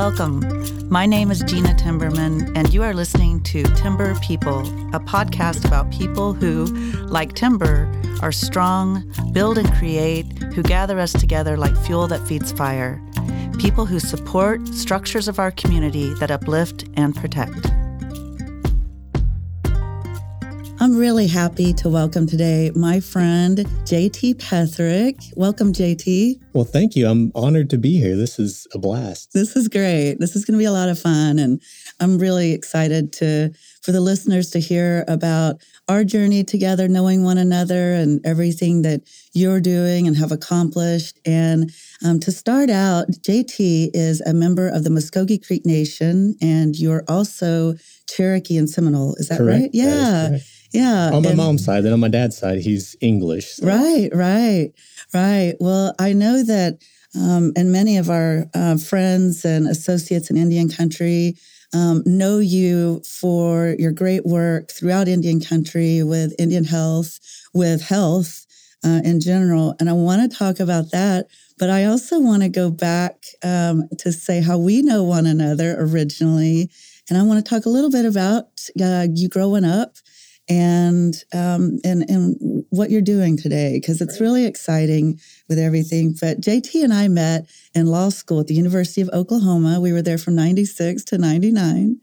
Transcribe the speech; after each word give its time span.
welcome. 0.00 0.88
My 0.88 1.04
name 1.04 1.30
is 1.30 1.42
Gena 1.42 1.74
Timberman, 1.74 2.56
and 2.56 2.72
you 2.72 2.82
are 2.82 2.94
listening 2.94 3.42
to 3.42 3.62
Timber 3.74 4.14
People, 4.20 4.60
a 4.94 4.98
podcast 4.98 5.66
about 5.66 5.92
people 5.92 6.32
who, 6.32 6.64
like 7.08 7.34
timber, 7.34 7.86
are 8.22 8.32
strong, 8.32 9.04
build 9.32 9.58
and 9.58 9.70
create, 9.74 10.24
who 10.54 10.62
gather 10.62 10.98
us 10.98 11.12
together 11.12 11.58
like 11.58 11.76
fuel 11.76 12.06
that 12.06 12.26
feeds 12.26 12.50
fire. 12.50 12.98
People 13.58 13.84
who 13.84 14.00
support 14.00 14.66
structures 14.68 15.28
of 15.28 15.38
our 15.38 15.50
community 15.50 16.14
that 16.14 16.30
uplift 16.30 16.88
and 16.96 17.14
protect. 17.14 17.70
Really 21.00 21.28
happy 21.28 21.72
to 21.72 21.88
welcome 21.88 22.26
today 22.26 22.70
my 22.74 23.00
friend 23.00 23.56
JT 23.86 24.34
Petherick. 24.34 25.32
Welcome, 25.34 25.72
JT. 25.72 26.38
Well, 26.52 26.66
thank 26.66 26.94
you. 26.94 27.08
I'm 27.08 27.32
honored 27.34 27.70
to 27.70 27.78
be 27.78 27.98
here. 27.98 28.16
This 28.16 28.38
is 28.38 28.66
a 28.74 28.78
blast. 28.78 29.32
This 29.32 29.56
is 29.56 29.66
great. 29.68 30.16
This 30.20 30.36
is 30.36 30.44
going 30.44 30.58
to 30.58 30.58
be 30.58 30.66
a 30.66 30.72
lot 30.72 30.90
of 30.90 30.98
fun, 30.98 31.38
and 31.38 31.62
I'm 32.00 32.18
really 32.18 32.52
excited 32.52 33.14
to 33.14 33.50
for 33.82 33.92
the 33.92 34.00
listeners 34.02 34.50
to 34.50 34.60
hear 34.60 35.06
about 35.08 35.62
our 35.88 36.04
journey 36.04 36.44
together, 36.44 36.86
knowing 36.86 37.24
one 37.24 37.38
another, 37.38 37.94
and 37.94 38.20
everything 38.26 38.82
that 38.82 39.00
you're 39.32 39.58
doing 39.58 40.06
and 40.06 40.18
have 40.18 40.32
accomplished. 40.32 41.18
And 41.24 41.72
um, 42.04 42.20
to 42.20 42.30
start 42.30 42.68
out, 42.68 43.06
JT 43.08 43.92
is 43.94 44.20
a 44.20 44.34
member 44.34 44.68
of 44.68 44.84
the 44.84 44.90
Muscogee 44.90 45.38
Creek 45.38 45.64
Nation, 45.64 46.36
and 46.42 46.76
you're 46.78 47.04
also 47.08 47.76
Cherokee 48.06 48.58
and 48.58 48.68
Seminole. 48.68 49.14
Is 49.14 49.28
that 49.28 49.38
correct. 49.38 49.60
right? 49.62 49.70
Yeah. 49.72 50.38
Yeah. 50.72 51.10
On 51.12 51.22
my 51.22 51.30
and, 51.30 51.36
mom's 51.36 51.64
side, 51.64 51.84
then 51.84 51.92
on 51.92 52.00
my 52.00 52.08
dad's 52.08 52.36
side, 52.36 52.60
he's 52.60 52.96
English. 53.00 53.54
So. 53.54 53.66
Right, 53.66 54.08
right, 54.12 54.72
right. 55.12 55.54
Well, 55.58 55.94
I 55.98 56.12
know 56.12 56.42
that, 56.44 56.78
um, 57.14 57.52
and 57.56 57.72
many 57.72 57.96
of 57.96 58.08
our 58.08 58.46
uh, 58.54 58.76
friends 58.76 59.44
and 59.44 59.66
associates 59.66 60.30
in 60.30 60.36
Indian 60.36 60.68
country 60.68 61.36
um, 61.72 62.02
know 62.04 62.38
you 62.38 63.00
for 63.00 63.74
your 63.78 63.92
great 63.92 64.26
work 64.26 64.70
throughout 64.70 65.08
Indian 65.08 65.40
country 65.40 66.02
with 66.02 66.34
Indian 66.38 66.64
health, 66.64 67.18
with 67.54 67.82
health 67.82 68.46
uh, 68.84 69.00
in 69.04 69.20
general. 69.20 69.74
And 69.78 69.88
I 69.88 69.92
want 69.92 70.30
to 70.30 70.36
talk 70.36 70.60
about 70.60 70.90
that. 70.92 71.26
But 71.58 71.68
I 71.68 71.84
also 71.84 72.18
want 72.20 72.42
to 72.42 72.48
go 72.48 72.70
back 72.70 73.22
um, 73.44 73.88
to 73.98 74.12
say 74.12 74.40
how 74.40 74.56
we 74.56 74.82
know 74.82 75.04
one 75.04 75.26
another 75.26 75.76
originally. 75.78 76.70
And 77.08 77.18
I 77.18 77.22
want 77.22 77.44
to 77.44 77.48
talk 77.48 77.66
a 77.66 77.68
little 77.68 77.90
bit 77.90 78.06
about 78.06 78.46
uh, 78.80 79.06
you 79.12 79.28
growing 79.28 79.64
up 79.64 79.96
and 80.50 81.14
um, 81.32 81.78
and 81.84 82.02
and 82.10 82.64
what 82.70 82.90
you're 82.90 83.00
doing 83.00 83.36
today 83.36 83.74
because 83.74 84.00
it's 84.00 84.20
really 84.20 84.44
exciting 84.44 85.18
with 85.48 85.58
everything. 85.58 86.14
But 86.20 86.40
JT 86.40 86.82
and 86.82 86.92
I 86.92 87.06
met 87.08 87.48
in 87.74 87.86
law 87.86 88.08
school 88.08 88.40
at 88.40 88.48
the 88.48 88.54
University 88.54 89.00
of 89.00 89.08
Oklahoma. 89.10 89.80
We 89.80 89.92
were 89.92 90.02
there 90.02 90.18
from 90.18 90.34
'96 90.34 91.04
to 91.04 91.18
'99, 91.18 92.00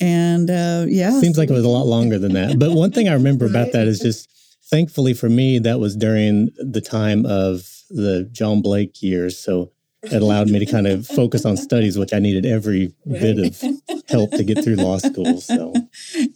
and 0.00 0.50
uh, 0.50 0.86
yeah, 0.88 1.20
seems 1.20 1.36
like 1.36 1.50
it 1.50 1.54
was 1.54 1.64
a 1.64 1.68
lot 1.68 1.86
longer 1.86 2.18
than 2.18 2.32
that. 2.32 2.58
But 2.58 2.72
one 2.72 2.92
thing 2.92 3.08
I 3.08 3.12
remember 3.12 3.44
right. 3.44 3.54
about 3.54 3.72
that 3.72 3.86
is 3.86 4.00
just 4.00 4.30
thankfully 4.70 5.12
for 5.12 5.28
me 5.28 5.58
that 5.58 5.78
was 5.78 5.94
during 5.94 6.48
the 6.56 6.80
time 6.80 7.26
of 7.26 7.68
the 7.90 8.26
John 8.32 8.62
Blake 8.62 9.02
years, 9.02 9.38
so 9.38 9.71
it 10.02 10.20
allowed 10.20 10.50
me 10.50 10.58
to 10.58 10.66
kind 10.66 10.86
of 10.86 11.06
focus 11.06 11.44
on 11.44 11.56
studies, 11.56 11.96
which 11.96 12.12
I 12.12 12.18
needed 12.18 12.44
every 12.44 12.92
right. 13.06 13.20
bit 13.20 13.38
of 13.38 13.62
help 14.08 14.32
to 14.32 14.42
get 14.42 14.64
through 14.64 14.76
law 14.76 14.98
school. 14.98 15.40
So, 15.40 15.72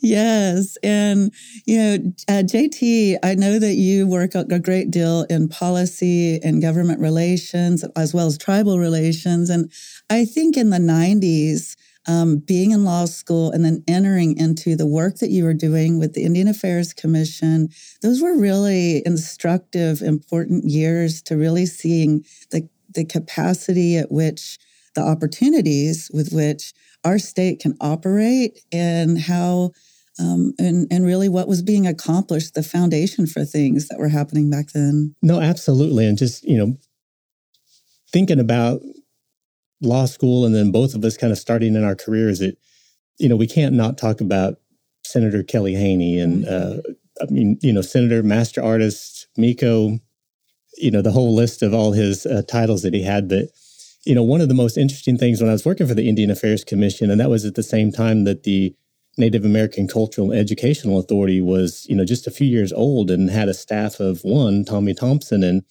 yes. 0.00 0.76
And, 0.82 1.32
you 1.64 1.78
know, 1.78 1.94
uh, 2.28 2.42
JT, 2.42 3.18
I 3.22 3.34
know 3.34 3.58
that 3.58 3.74
you 3.74 4.06
work 4.06 4.34
a 4.34 4.58
great 4.60 4.90
deal 4.90 5.24
in 5.28 5.48
policy 5.48 6.40
and 6.42 6.62
government 6.62 7.00
relations, 7.00 7.84
as 7.96 8.14
well 8.14 8.26
as 8.26 8.38
tribal 8.38 8.78
relations. 8.78 9.50
And 9.50 9.72
I 10.10 10.24
think 10.24 10.56
in 10.56 10.70
the 10.70 10.78
90s, 10.78 11.76
um, 12.08 12.38
being 12.38 12.70
in 12.70 12.84
law 12.84 13.04
school 13.04 13.50
and 13.50 13.64
then 13.64 13.82
entering 13.88 14.36
into 14.36 14.76
the 14.76 14.86
work 14.86 15.16
that 15.16 15.30
you 15.30 15.44
were 15.44 15.54
doing 15.54 15.98
with 15.98 16.14
the 16.14 16.24
Indian 16.24 16.46
Affairs 16.46 16.92
Commission, 16.92 17.68
those 18.02 18.22
were 18.22 18.38
really 18.38 19.02
instructive, 19.04 20.02
important 20.02 20.64
years 20.64 21.20
to 21.22 21.36
really 21.36 21.66
seeing 21.66 22.24
the 22.50 22.68
the 22.96 23.04
capacity 23.04 23.96
at 23.96 24.10
which 24.10 24.58
the 24.96 25.02
opportunities 25.02 26.10
with 26.12 26.32
which 26.32 26.72
our 27.04 27.18
state 27.18 27.60
can 27.60 27.76
operate 27.80 28.58
and 28.72 29.20
how 29.20 29.70
um, 30.18 30.54
and 30.58 30.86
and 30.90 31.04
really 31.04 31.28
what 31.28 31.46
was 31.46 31.62
being 31.62 31.86
accomplished, 31.86 32.54
the 32.54 32.62
foundation 32.62 33.26
for 33.26 33.44
things 33.44 33.88
that 33.88 33.98
were 33.98 34.08
happening 34.08 34.50
back 34.50 34.68
then. 34.72 35.14
No, 35.22 35.40
absolutely, 35.40 36.06
and 36.06 36.16
just 36.16 36.42
you 36.44 36.56
know, 36.56 36.76
thinking 38.12 38.40
about 38.40 38.80
law 39.82 40.06
school 40.06 40.46
and 40.46 40.54
then 40.54 40.72
both 40.72 40.94
of 40.94 41.04
us 41.04 41.18
kind 41.18 41.32
of 41.32 41.38
starting 41.38 41.74
in 41.76 41.84
our 41.84 41.94
careers, 41.94 42.40
it 42.40 42.56
you 43.18 43.28
know 43.28 43.36
we 43.36 43.46
can't 43.46 43.74
not 43.74 43.98
talk 43.98 44.20
about 44.20 44.54
Senator 45.04 45.42
Kelly 45.42 45.74
Haney 45.74 46.18
and 46.18 46.48
uh, 46.48 46.78
I 47.20 47.30
mean 47.30 47.58
you 47.60 47.72
know 47.72 47.82
Senator 47.82 48.22
Master 48.22 48.62
Artist 48.62 49.28
Miko 49.36 49.98
you 50.76 50.90
know 50.90 51.02
the 51.02 51.12
whole 51.12 51.34
list 51.34 51.62
of 51.62 51.74
all 51.74 51.92
his 51.92 52.26
uh, 52.26 52.42
titles 52.48 52.82
that 52.82 52.94
he 52.94 53.02
had 53.02 53.28
but 53.28 53.46
you 54.04 54.14
know 54.14 54.22
one 54.22 54.40
of 54.40 54.48
the 54.48 54.54
most 54.54 54.76
interesting 54.76 55.18
things 55.18 55.40
when 55.40 55.50
i 55.50 55.52
was 55.52 55.64
working 55.64 55.86
for 55.86 55.94
the 55.94 56.08
indian 56.08 56.30
affairs 56.30 56.64
commission 56.64 57.10
and 57.10 57.20
that 57.20 57.30
was 57.30 57.44
at 57.44 57.54
the 57.54 57.62
same 57.62 57.92
time 57.92 58.24
that 58.24 58.44
the 58.44 58.74
native 59.18 59.44
american 59.44 59.88
cultural 59.88 60.30
and 60.30 60.40
educational 60.40 60.98
authority 60.98 61.40
was 61.40 61.86
you 61.88 61.96
know 61.96 62.04
just 62.04 62.26
a 62.26 62.30
few 62.30 62.46
years 62.46 62.72
old 62.72 63.10
and 63.10 63.30
had 63.30 63.48
a 63.48 63.54
staff 63.54 64.00
of 64.00 64.20
one 64.22 64.64
tommy 64.64 64.94
thompson. 64.94 65.42
And 65.42 65.62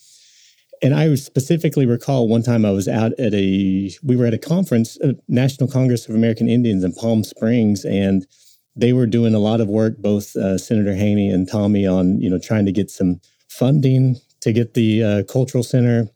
and 0.81 0.93
i 0.93 1.13
specifically 1.16 1.85
recall 1.85 2.27
one 2.27 2.43
time 2.43 2.66
i 2.66 2.72
was 2.72 2.87
out 2.87 3.13
at 3.19 3.33
a 3.33 3.91
we 4.03 4.16
were 4.16 4.25
at 4.25 4.33
a 4.33 4.37
conference 4.37 4.97
a 5.01 5.16
national 5.27 5.69
congress 5.69 6.07
of 6.07 6.16
american 6.16 6.49
indians 6.49 6.83
in 6.83 6.93
palm 6.93 7.23
springs 7.23 7.85
and 7.85 8.25
they 8.75 8.91
were 8.91 9.05
doing 9.05 9.33
a 9.33 9.39
lot 9.39 9.61
of 9.61 9.69
work 9.69 9.97
both 9.99 10.35
uh, 10.35 10.57
senator 10.57 10.93
haney 10.93 11.29
and 11.29 11.49
tommy 11.49 11.87
on 11.87 12.19
you 12.19 12.29
know 12.29 12.39
trying 12.39 12.66
to 12.66 12.73
get 12.73 12.91
some 12.91 13.22
funding 13.47 14.17
to 14.45 14.53
get 14.53 14.75
the 14.75 15.03
uh, 15.03 15.23
cultural 15.23 15.63
center 15.63 16.07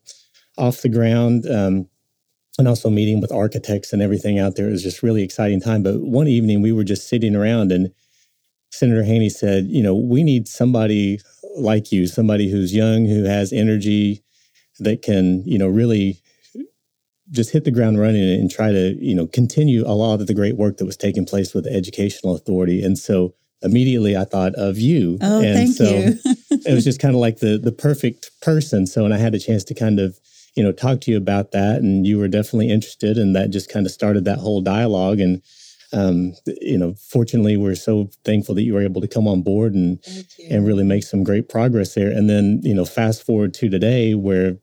off 0.55 0.83
the 0.83 0.89
ground. 0.89 1.49
Um, 1.49 1.89
and 2.59 2.67
also 2.67 2.89
meeting 2.89 3.21
with 3.21 3.31
architects 3.31 3.93
and 3.93 4.01
everything 4.01 4.37
out 4.37 4.57
there. 4.57 4.67
It 4.67 4.71
was 4.71 4.83
just 4.83 5.01
really 5.01 5.23
exciting 5.23 5.61
time. 5.61 5.81
But 5.81 6.01
one 6.01 6.27
evening 6.27 6.61
we 6.61 6.73
were 6.73 6.83
just 6.83 7.07
sitting 7.07 7.33
around 7.33 7.71
and 7.71 7.91
Senator 8.69 9.03
Haney 9.03 9.29
said, 9.29 9.67
you 9.67 9.81
know, 9.81 9.95
we 9.95 10.23
need 10.23 10.45
somebody 10.45 11.21
like 11.55 11.93
you, 11.93 12.05
somebody 12.05 12.51
who's 12.51 12.75
young, 12.75 13.05
who 13.05 13.23
has 13.23 13.53
energy 13.53 14.21
that 14.79 15.01
can, 15.01 15.41
you 15.45 15.57
know, 15.57 15.69
really 15.69 16.21
just 17.31 17.51
hit 17.51 17.63
the 17.63 17.71
ground 17.71 17.97
running 17.97 18.21
and 18.21 18.51
try 18.51 18.73
to, 18.73 18.93
you 18.99 19.15
know, 19.15 19.25
continue 19.27 19.87
a 19.87 19.95
lot 19.95 20.19
of 20.19 20.27
the 20.27 20.33
great 20.33 20.57
work 20.57 20.77
that 20.77 20.85
was 20.85 20.97
taking 20.97 21.25
place 21.25 21.53
with 21.53 21.63
the 21.63 21.73
educational 21.73 22.35
authority. 22.35 22.83
And 22.83 22.97
so 22.97 23.33
immediately 23.61 24.17
I 24.17 24.25
thought 24.25 24.53
of 24.55 24.77
you. 24.77 25.17
Oh, 25.21 25.41
and 25.41 25.55
thank 25.55 25.77
so 25.77 25.85
you. 25.85 26.17
it 26.65 26.73
was 26.73 26.83
just 26.83 26.99
kind 26.99 27.15
of 27.15 27.21
like 27.21 27.39
the 27.39 27.57
the 27.57 27.71
perfect 27.71 28.31
person. 28.41 28.87
So 28.87 29.05
and 29.05 29.13
I 29.13 29.17
had 29.17 29.35
a 29.35 29.39
chance 29.39 29.63
to 29.65 29.73
kind 29.73 29.99
of, 29.99 30.19
you 30.55 30.63
know, 30.63 30.71
talk 30.71 31.01
to 31.01 31.11
you 31.11 31.17
about 31.17 31.51
that 31.51 31.77
and 31.77 32.05
you 32.05 32.17
were 32.17 32.27
definitely 32.27 32.69
interested 32.69 33.17
and 33.17 33.35
that 33.35 33.51
just 33.51 33.71
kind 33.71 33.85
of 33.85 33.91
started 33.91 34.25
that 34.25 34.39
whole 34.39 34.61
dialogue 34.61 35.19
and 35.19 35.41
um, 35.91 36.33
you 36.61 36.77
know, 36.77 36.93
fortunately 36.93 37.57
we're 37.57 37.73
so 37.73 38.11
thankful 38.23 38.53
that 38.53 38.61
you 38.61 38.75
were 38.75 38.83
able 38.83 39.01
to 39.01 39.07
come 39.07 39.27
on 39.27 39.41
board 39.41 39.73
and 39.73 39.99
and 40.49 40.67
really 40.67 40.83
make 40.83 41.03
some 41.03 41.23
great 41.23 41.49
progress 41.49 41.95
there. 41.95 42.11
And 42.11 42.29
then, 42.29 42.61
you 42.63 42.75
know, 42.75 42.85
fast 42.85 43.25
forward 43.25 43.53
to 43.55 43.69
today 43.69 44.13
where 44.13 44.57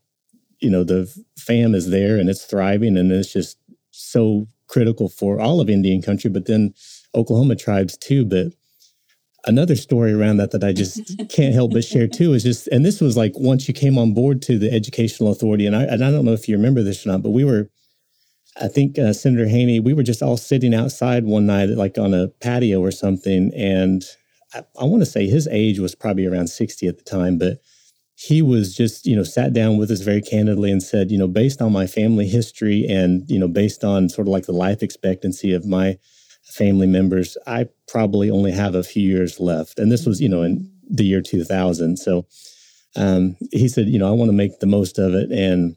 you 0.61 0.71
know 0.71 0.85
the 0.85 1.13
fam 1.39 1.75
is 1.75 1.91
there 1.91 2.17
and 2.17 2.31
it's 2.31 2.45
thriving 2.45 2.97
and 2.97 3.13
it's 3.13 3.33
just 3.33 3.59
so 3.91 4.47
critical 4.69 5.09
for 5.09 5.41
all 5.41 5.61
of 5.61 5.71
Indian 5.71 6.03
country, 6.03 6.31
but 6.31 6.47
then 6.47 6.75
Oklahoma 7.15 7.57
tribes 7.57 7.97
too. 7.97 8.25
But 8.25 8.49
another 9.47 9.77
story 9.77 10.13
around 10.13 10.39
that 10.39 10.51
that 10.51 10.65
I 10.65 10.73
just 10.73 11.19
can't 11.31 11.55
help 11.55 11.73
but 11.73 11.85
share 11.85 12.09
too 12.09 12.35
is 12.35 12.43
just, 12.43 12.67
and 12.69 12.85
this 12.85 13.01
was 13.01 13.17
like 13.17 13.33
once 13.37 13.69
you 13.69 13.75
came 13.75 13.99
on 13.99 14.13
board 14.13 14.43
to 14.43 14.59
the 14.59 14.73
Educational 14.73 15.31
Authority, 15.31 15.67
and 15.67 15.77
I, 15.77 15.85
and 15.85 16.05
I 16.05 16.11
don't 16.11 16.25
know 16.25 16.33
if 16.33 16.49
you 16.49 16.57
remember 16.57 16.83
this 16.83 17.07
or 17.07 17.11
not, 17.11 17.23
but 17.23 17.31
we 17.31 17.45
were, 17.45 17.71
I 18.61 18.69
think 18.69 18.99
uh, 18.99 19.13
Senator 19.13 19.49
Haney, 19.49 19.81
we 19.81 19.93
were 19.93 20.03
just 20.03 20.23
all 20.23 20.37
sitting 20.37 20.75
outside 20.75 21.25
one 21.25 21.47
night, 21.47 21.69
like 21.71 21.99
on 21.99 22.15
a 22.15 22.29
patio 22.29 22.81
or 22.81 22.91
something, 22.91 23.53
and 23.55 24.05
I, 24.55 24.65
I 24.81 24.85
want 24.85 25.03
to 25.03 25.07
say 25.07 25.27
his 25.27 25.47
age 25.49 25.79
was 25.79 25.95
probably 25.95 26.27
around 26.27 26.49
sixty 26.49 26.89
at 26.89 26.99
the 26.99 27.05
time, 27.05 27.39
but 27.39 27.59
he 28.17 28.41
was 28.41 28.75
just 28.75 29.05
you 29.07 29.15
know 29.15 29.23
sat 29.23 29.53
down 29.53 29.77
with 29.77 29.91
us 29.91 30.01
very 30.01 30.23
candidly 30.23 30.73
and 30.73 30.83
said 30.83 31.11
you 31.11 31.19
know 31.19 31.29
based 31.29 31.61
on 31.61 31.71
my 31.71 31.87
family 31.87 32.27
history 32.27 32.87
and 32.89 33.29
you 33.31 33.39
know 33.39 33.47
based 33.47 33.85
on 33.85 34.09
sort 34.09 34.27
of 34.27 34.33
like 34.33 34.47
the 34.47 34.53
life 34.53 34.83
expectancy 34.83 35.53
of 35.53 35.67
my 35.67 35.99
family 36.47 36.87
members, 36.87 37.37
I 37.47 37.69
probably 37.89 38.31
only 38.31 38.53
have 38.53 38.75
a 38.75 38.83
few 38.83 39.09
years 39.09 39.41
left. 39.41 39.79
And 39.79 39.91
this 39.91 40.07
was, 40.07 40.21
you 40.21 40.29
know, 40.29 40.43
in 40.43 40.71
the 40.89 41.05
year 41.05 41.21
2000. 41.21 41.97
So 41.99 42.27
um, 42.95 43.37
he 43.53 43.69
said, 43.69 43.89
you 43.89 43.99
know, 43.99 44.09
I 44.09 44.13
want 44.13 44.29
to 44.31 44.37
make 44.37 44.61
the 44.61 44.67
most 44.67 44.99
of 44.99 45.15
it. 45.15 45.31
And 45.31 45.77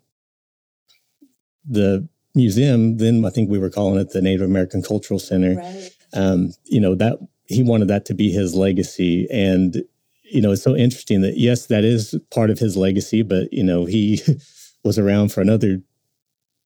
the 1.67 2.07
museum, 2.35 2.97
then 2.97 3.25
I 3.25 3.29
think 3.29 3.49
we 3.49 3.59
were 3.59 3.69
calling 3.69 3.99
it 3.99 4.11
the 4.11 4.21
Native 4.21 4.47
American 4.47 4.81
Cultural 4.81 5.19
Center, 5.19 5.55
right. 5.55 5.89
um, 6.13 6.51
you 6.65 6.79
know, 6.79 6.95
that 6.95 7.17
he 7.45 7.63
wanted 7.63 7.87
that 7.87 8.05
to 8.05 8.13
be 8.13 8.31
his 8.31 8.55
legacy. 8.55 9.27
And, 9.31 9.83
you 10.23 10.41
know, 10.41 10.51
it's 10.51 10.63
so 10.63 10.75
interesting 10.75 11.21
that, 11.21 11.37
yes, 11.37 11.65
that 11.67 11.83
is 11.83 12.15
part 12.31 12.51
of 12.51 12.59
his 12.59 12.77
legacy, 12.77 13.23
but, 13.23 13.51
you 13.51 13.63
know, 13.63 13.85
he 13.85 14.21
was 14.83 14.99
around 14.99 15.31
for 15.33 15.41
another 15.41 15.81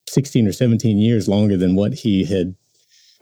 16 0.10 0.48
or 0.48 0.52
17 0.52 0.98
years 0.98 1.28
longer 1.28 1.58
than 1.58 1.76
what 1.76 1.94
he 1.94 2.26
had 2.26 2.56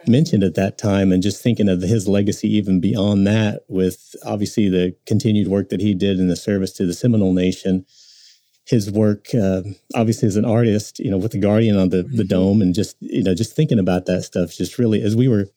mentioned 0.07 0.44
at 0.44 0.56
that 0.56 0.77
time 0.77 1.12
and 1.12 1.21
just 1.21 1.42
thinking 1.42 1.69
of 1.69 1.81
his 1.81 2.07
legacy 2.07 2.48
even 2.48 2.80
beyond 2.80 3.27
that 3.27 3.63
with 3.68 4.15
obviously 4.25 4.69
the 4.69 4.95
continued 5.06 5.48
work 5.48 5.69
that 5.69 5.81
he 5.81 5.94
did 5.94 6.19
in 6.19 6.27
the 6.27 6.36
service 6.36 6.71
to 6.74 6.86
the 6.86 6.94
Seminole 6.94 7.33
Nation 7.33 7.86
his 8.65 8.92
work 8.92 9.27
uh, 9.33 9.62
obviously 9.95 10.27
as 10.27 10.36
an 10.36 10.45
artist 10.45 11.00
you 11.00 11.09
know 11.09 11.18
with 11.18 11.31
the 11.31 11.39
guardian 11.39 11.77
on 11.77 11.89
the, 11.89 12.03
the 12.03 12.24
dome 12.24 12.62
and 12.62 12.75
just 12.75 12.95
you 13.00 13.24
know 13.24 13.33
just 13.33 13.56
thinking 13.56 13.80
about 13.80 14.06
that 14.06 14.24
stuff 14.24 14.51
just 14.51 14.77
really 14.77 15.01
as 15.01 15.15
we 15.15 15.27
were 15.27 15.48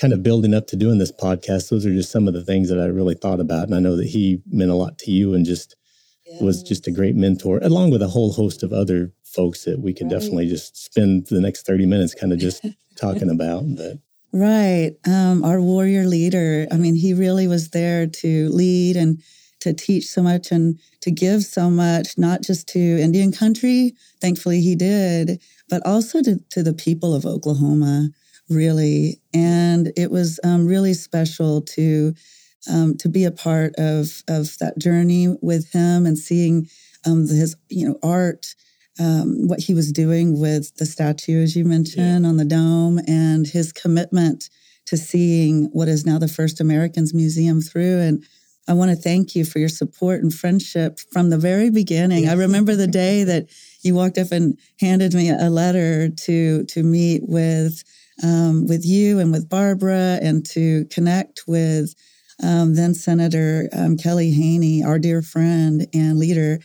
kind 0.00 0.12
of 0.12 0.22
building 0.22 0.54
up 0.54 0.66
to 0.66 0.76
doing 0.76 0.98
this 0.98 1.12
podcast 1.12 1.68
those 1.68 1.84
are 1.84 1.92
just 1.92 2.10
some 2.10 2.26
of 2.26 2.34
the 2.34 2.44
things 2.44 2.68
that 2.68 2.80
i 2.80 2.86
really 2.86 3.14
thought 3.14 3.40
about 3.40 3.64
and 3.64 3.74
i 3.74 3.78
know 3.78 3.96
that 3.96 4.06
he 4.06 4.42
meant 4.46 4.70
a 4.70 4.74
lot 4.74 4.98
to 4.98 5.10
you 5.10 5.34
and 5.34 5.44
just 5.44 5.76
yes. 6.26 6.40
was 6.40 6.62
just 6.62 6.86
a 6.86 6.90
great 6.90 7.14
mentor 7.14 7.58
along 7.62 7.90
with 7.90 8.02
a 8.02 8.08
whole 8.08 8.32
host 8.32 8.62
of 8.62 8.72
other 8.72 9.12
folks 9.32 9.64
that 9.64 9.78
we 9.80 9.92
could 9.92 10.04
right. 10.04 10.18
definitely 10.18 10.48
just 10.48 10.76
spend 10.76 11.26
the 11.26 11.40
next 11.40 11.66
30 11.66 11.86
minutes 11.86 12.14
kind 12.14 12.32
of 12.32 12.38
just 12.38 12.64
talking 12.96 13.30
about 13.30 13.64
but 13.76 13.98
right 14.32 14.92
um, 15.06 15.44
our 15.44 15.60
warrior 15.60 16.06
leader 16.06 16.66
i 16.70 16.76
mean 16.76 16.94
he 16.94 17.14
really 17.14 17.46
was 17.46 17.70
there 17.70 18.06
to 18.06 18.48
lead 18.50 18.96
and 18.96 19.22
to 19.60 19.74
teach 19.74 20.06
so 20.06 20.22
much 20.22 20.50
and 20.50 20.78
to 21.02 21.10
give 21.10 21.42
so 21.42 21.70
much, 21.70 22.18
not 22.18 22.42
just 22.42 22.66
to 22.68 22.78
Indian 22.78 23.30
country, 23.30 23.94
thankfully 24.20 24.60
he 24.60 24.74
did, 24.74 25.40
but 25.68 25.84
also 25.86 26.22
to, 26.22 26.40
to 26.50 26.62
the 26.62 26.72
people 26.72 27.14
of 27.14 27.26
Oklahoma, 27.26 28.08
really. 28.48 29.20
And 29.32 29.92
it 29.96 30.10
was 30.10 30.40
um, 30.42 30.66
really 30.66 30.94
special 30.94 31.60
to 31.62 32.14
um, 32.70 32.94
to 32.98 33.08
be 33.08 33.24
a 33.24 33.30
part 33.30 33.74
of 33.76 34.22
of 34.28 34.58
that 34.58 34.78
journey 34.78 35.34
with 35.40 35.72
him 35.72 36.04
and 36.04 36.18
seeing 36.18 36.68
um, 37.06 37.20
his 37.20 37.56
you 37.68 37.88
know 37.88 37.98
art. 38.02 38.54
Um, 38.98 39.46
what 39.46 39.60
he 39.60 39.72
was 39.72 39.92
doing 39.92 40.38
with 40.38 40.76
the 40.76 40.84
statue, 40.84 41.42
as 41.42 41.56
you 41.56 41.64
mentioned, 41.64 42.24
yeah. 42.24 42.28
on 42.28 42.36
the 42.36 42.44
dome, 42.44 43.00
and 43.06 43.46
his 43.46 43.72
commitment 43.72 44.50
to 44.86 44.96
seeing 44.96 45.66
what 45.72 45.88
is 45.88 46.04
now 46.04 46.18
the 46.18 46.28
first 46.28 46.60
Americans 46.60 47.14
Museum 47.14 47.60
through. 47.60 48.00
And 48.00 48.24
I 48.68 48.72
want 48.72 48.90
to 48.90 48.96
thank 48.96 49.34
you 49.34 49.44
for 49.44 49.58
your 49.58 49.68
support 49.68 50.22
and 50.22 50.32
friendship 50.32 50.98
from 51.12 51.30
the 51.30 51.38
very 51.38 51.70
beginning. 51.70 52.28
I 52.28 52.34
remember 52.34 52.76
the 52.76 52.86
day 52.86 53.24
that 53.24 53.48
you 53.82 53.94
walked 53.94 54.18
up 54.18 54.32
and 54.32 54.58
handed 54.80 55.14
me 55.14 55.30
a 55.30 55.48
letter 55.48 56.08
to 56.08 56.64
to 56.64 56.82
meet 56.82 57.22
with 57.24 57.82
um, 58.22 58.66
with 58.66 58.84
you 58.84 59.18
and 59.18 59.32
with 59.32 59.48
Barbara 59.48 60.18
and 60.20 60.44
to 60.50 60.84
connect 60.86 61.44
with 61.46 61.94
um, 62.42 62.74
then 62.74 62.94
Senator 62.94 63.68
um, 63.72 63.96
Kelly 63.96 64.30
Haney, 64.30 64.82
our 64.82 64.98
dear 64.98 65.22
friend 65.22 65.86
and 65.92 66.18
leader. 66.18 66.60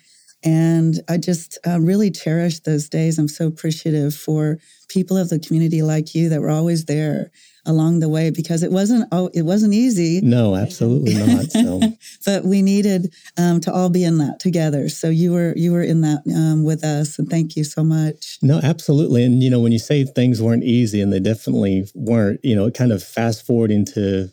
And 0.45 1.01
I 1.09 1.17
just 1.17 1.57
uh, 1.67 1.79
really 1.81 2.11
cherish 2.11 2.59
those 2.59 2.87
days. 2.87 3.17
I'm 3.17 3.27
so 3.27 3.47
appreciative 3.47 4.13
for 4.13 4.59
people 4.87 5.17
of 5.17 5.29
the 5.29 5.39
community 5.39 5.81
like 5.81 6.13
you 6.13 6.29
that 6.29 6.39
were 6.39 6.51
always 6.51 6.85
there 6.85 7.31
along 7.65 7.99
the 7.99 8.07
way 8.07 8.29
because 8.29 8.61
it 8.61 8.71
wasn't 8.71 9.07
oh 9.11 9.29
it 9.33 9.41
wasn't 9.41 9.73
easy. 9.73 10.21
No, 10.21 10.55
absolutely 10.55 11.15
not. 11.15 11.51
So. 11.51 11.81
but 12.25 12.45
we 12.45 12.61
needed 12.61 13.11
um, 13.37 13.59
to 13.61 13.73
all 13.73 13.89
be 13.89 14.03
in 14.03 14.19
that 14.19 14.39
together. 14.39 14.87
So 14.87 15.09
you 15.09 15.31
were 15.33 15.53
you 15.55 15.71
were 15.71 15.81
in 15.81 16.01
that 16.01 16.21
um, 16.35 16.63
with 16.63 16.83
us, 16.83 17.17
and 17.17 17.27
thank 17.27 17.55
you 17.55 17.63
so 17.63 17.83
much. 17.83 18.37
No, 18.43 18.59
absolutely. 18.61 19.23
And 19.23 19.41
you 19.41 19.49
know 19.49 19.59
when 19.59 19.71
you 19.71 19.79
say 19.79 20.05
things 20.05 20.41
weren't 20.41 20.63
easy, 20.63 21.01
and 21.01 21.11
they 21.11 21.19
definitely 21.19 21.87
weren't. 21.95 22.39
You 22.43 22.55
know, 22.55 22.69
kind 22.69 22.91
of 22.91 23.03
fast 23.03 23.45
forward 23.45 23.71
into 23.71 24.29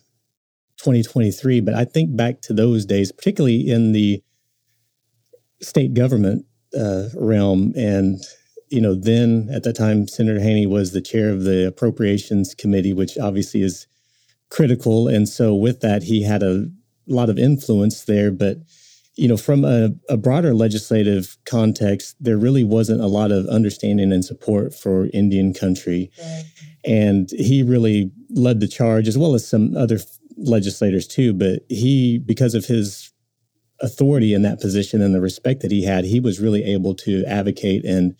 2023. 0.79 1.61
But 1.61 1.75
I 1.75 1.85
think 1.87 2.15
back 2.15 2.43
to 2.43 2.53
those 2.53 2.85
days, 2.85 3.13
particularly 3.13 3.69
in 3.69 3.93
the 3.93 4.23
state 5.63 5.95
government 5.95 6.45
uh, 6.79 7.09
realm 7.15 7.73
and 7.77 8.23
you 8.73 8.81
know, 8.81 8.95
then 8.95 9.51
at 9.53 9.65
that 9.65 9.77
time, 9.77 10.09
Senator 10.09 10.41
Haney 10.41 10.65
was 10.65 10.93
the 10.93 11.03
chair 11.03 11.29
of 11.29 11.45
the 11.45 11.67
Appropriations 11.67 12.55
Committee, 12.55 12.95
which 12.95 13.19
obviously 13.19 13.61
is 13.61 13.87
critical. 14.49 15.09
And 15.09 15.29
so 15.29 15.55
with 15.55 15.81
that, 15.81 16.05
he 16.05 16.23
had 16.23 16.43
a 16.43 16.69
lot 17.07 17.29
of 17.29 17.39
influence 17.39 18.05
there. 18.05 18.33
But, 18.33 18.57
you 19.15 19.29
know, 19.29 19.37
from 19.37 19.67
a, 19.67 19.91
a 20.09 20.17
broader 20.17 20.55
legislative 20.55 21.37
context, 21.45 22.17
there 22.19 22.39
really 22.39 22.65
wasn't 22.65 23.03
a 23.03 23.09
lot 23.09 23.31
of 23.31 23.47
understanding 23.49 24.11
and 24.11 24.25
support 24.25 24.73
for 24.75 25.11
Indian 25.13 25.53
country. 25.53 26.11
Right. 26.19 26.45
And 26.83 27.29
he 27.31 27.63
really 27.63 28.11
led 28.31 28.61
the 28.61 28.69
charge, 28.69 29.07
as 29.07 29.19
well 29.19 29.35
as 29.35 29.47
some 29.47 29.77
other 29.77 29.99
legislators 30.39 31.07
too. 31.07 31.35
But 31.35 31.61
he, 31.69 32.17
because 32.17 32.55
of 32.55 32.65
his 32.65 33.12
authority 33.83 34.33
in 34.33 34.43
that 34.43 34.61
position 34.61 35.03
and 35.03 35.15
the 35.15 35.21
respect 35.21 35.61
that 35.61 35.71
he 35.71 35.85
had, 35.85 36.05
he 36.05 36.21
was 36.21 36.41
really 36.41 36.65
able 36.65 36.95
to 36.95 37.25
advocate 37.27 37.85
and 37.85 38.15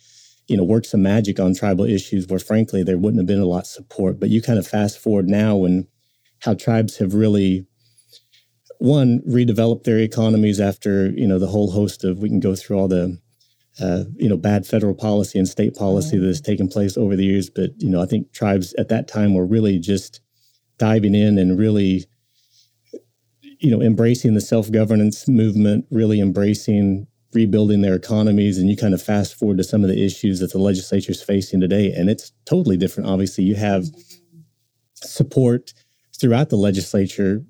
you 0.47 0.57
know, 0.57 0.63
work 0.63 0.85
some 0.85 1.01
magic 1.01 1.39
on 1.39 1.55
tribal 1.55 1.85
issues 1.85 2.27
where 2.27 2.39
frankly 2.39 2.83
there 2.83 2.97
wouldn't 2.97 3.19
have 3.19 3.27
been 3.27 3.39
a 3.39 3.45
lot 3.45 3.61
of 3.61 3.67
support. 3.67 4.19
But 4.19 4.29
you 4.29 4.41
kind 4.41 4.59
of 4.59 4.67
fast 4.67 4.99
forward 4.99 5.27
now 5.27 5.63
and 5.63 5.87
how 6.39 6.53
tribes 6.53 6.97
have 6.97 7.13
really 7.13 7.65
one 8.79 9.21
redeveloped 9.21 9.83
their 9.83 9.99
economies 9.99 10.59
after 10.59 11.09
you 11.11 11.25
know 11.25 11.39
the 11.39 11.47
whole 11.47 11.71
host 11.71 12.03
of 12.03 12.19
we 12.19 12.27
can 12.27 12.41
go 12.41 12.55
through 12.55 12.77
all 12.77 12.87
the 12.89 13.17
uh, 13.81 14.03
you 14.15 14.27
know 14.27 14.35
bad 14.35 14.65
federal 14.65 14.93
policy 14.93 15.39
and 15.39 15.47
state 15.47 15.75
policy 15.75 16.17
that 16.17 16.27
has 16.27 16.41
taken 16.41 16.67
place 16.67 16.97
over 16.97 17.15
the 17.15 17.23
years. 17.23 17.49
But 17.49 17.71
you 17.77 17.89
know 17.89 18.01
I 18.01 18.05
think 18.05 18.33
tribes 18.33 18.73
at 18.77 18.89
that 18.89 19.07
time 19.07 19.33
were 19.33 19.45
really 19.45 19.79
just 19.79 20.19
diving 20.77 21.15
in 21.15 21.37
and 21.37 21.57
really 21.57 22.05
you 23.63 23.71
know 23.71 23.81
embracing 23.81 24.33
the 24.33 24.41
self 24.41 24.71
governance 24.71 25.27
movement, 25.27 25.85
really 25.89 26.19
embracing 26.19 27.07
rebuilding 27.33 27.81
their 27.81 27.95
economies 27.95 28.59
and 28.59 28.69
you 28.69 28.77
kind 28.77 28.93
of 28.93 29.01
fast 29.01 29.33
forward 29.33 29.57
to 29.57 29.63
some 29.63 29.83
of 29.83 29.89
the 29.89 30.05
issues 30.05 30.39
that 30.39 30.51
the 30.51 30.59
legislature 30.59 31.11
is 31.11 31.23
facing 31.23 31.59
today 31.59 31.91
and 31.91 32.09
it's 32.09 32.31
totally 32.45 32.77
different. 32.77 33.09
Obviously 33.09 33.43
you 33.43 33.55
have 33.55 33.85
support 34.93 35.73
throughout 36.19 36.49
the 36.49 36.55
legislature 36.55 37.43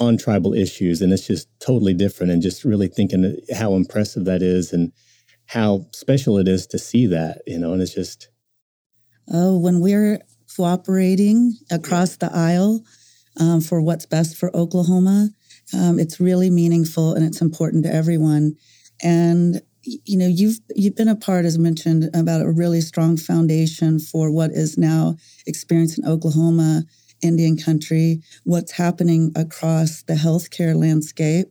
on 0.00 0.16
tribal 0.16 0.54
issues 0.54 1.00
and 1.00 1.12
it's 1.12 1.26
just 1.26 1.48
totally 1.60 1.94
different 1.94 2.32
and 2.32 2.42
just 2.42 2.64
really 2.64 2.88
thinking 2.88 3.36
how 3.54 3.74
impressive 3.74 4.24
that 4.24 4.42
is 4.42 4.72
and 4.72 4.92
how 5.46 5.86
special 5.92 6.36
it 6.38 6.46
is 6.46 6.66
to 6.66 6.78
see 6.78 7.06
that 7.06 7.40
you 7.46 7.58
know 7.58 7.72
and 7.72 7.82
it's 7.82 7.94
just 7.94 8.28
oh 9.32 9.58
when 9.58 9.80
we're 9.80 10.20
cooperating 10.56 11.54
across 11.70 12.16
the 12.16 12.30
aisle 12.32 12.80
um, 13.40 13.60
for 13.60 13.80
what's 13.80 14.06
best 14.06 14.36
for 14.36 14.54
oklahoma 14.54 15.30
um, 15.74 15.98
it's 15.98 16.20
really 16.20 16.50
meaningful 16.50 17.14
and 17.14 17.24
it's 17.24 17.40
important 17.40 17.84
to 17.84 17.92
everyone. 17.92 18.54
And 19.02 19.62
you 19.82 20.18
know 20.18 20.26
you've 20.26 20.58
you've 20.74 20.96
been 20.96 21.08
a 21.08 21.16
part 21.16 21.44
as 21.44 21.58
mentioned 21.58 22.10
about 22.12 22.42
a 22.42 22.50
really 22.50 22.80
strong 22.80 23.16
foundation 23.16 23.98
for 23.98 24.30
what 24.30 24.50
is 24.50 24.76
now 24.76 25.16
experienced 25.46 25.98
in 25.98 26.06
Oklahoma 26.06 26.82
Indian 27.22 27.56
country 27.56 28.20
what's 28.44 28.72
happening 28.72 29.32
across 29.34 30.02
the 30.02 30.14
healthcare 30.14 30.78
landscape. 30.78 31.46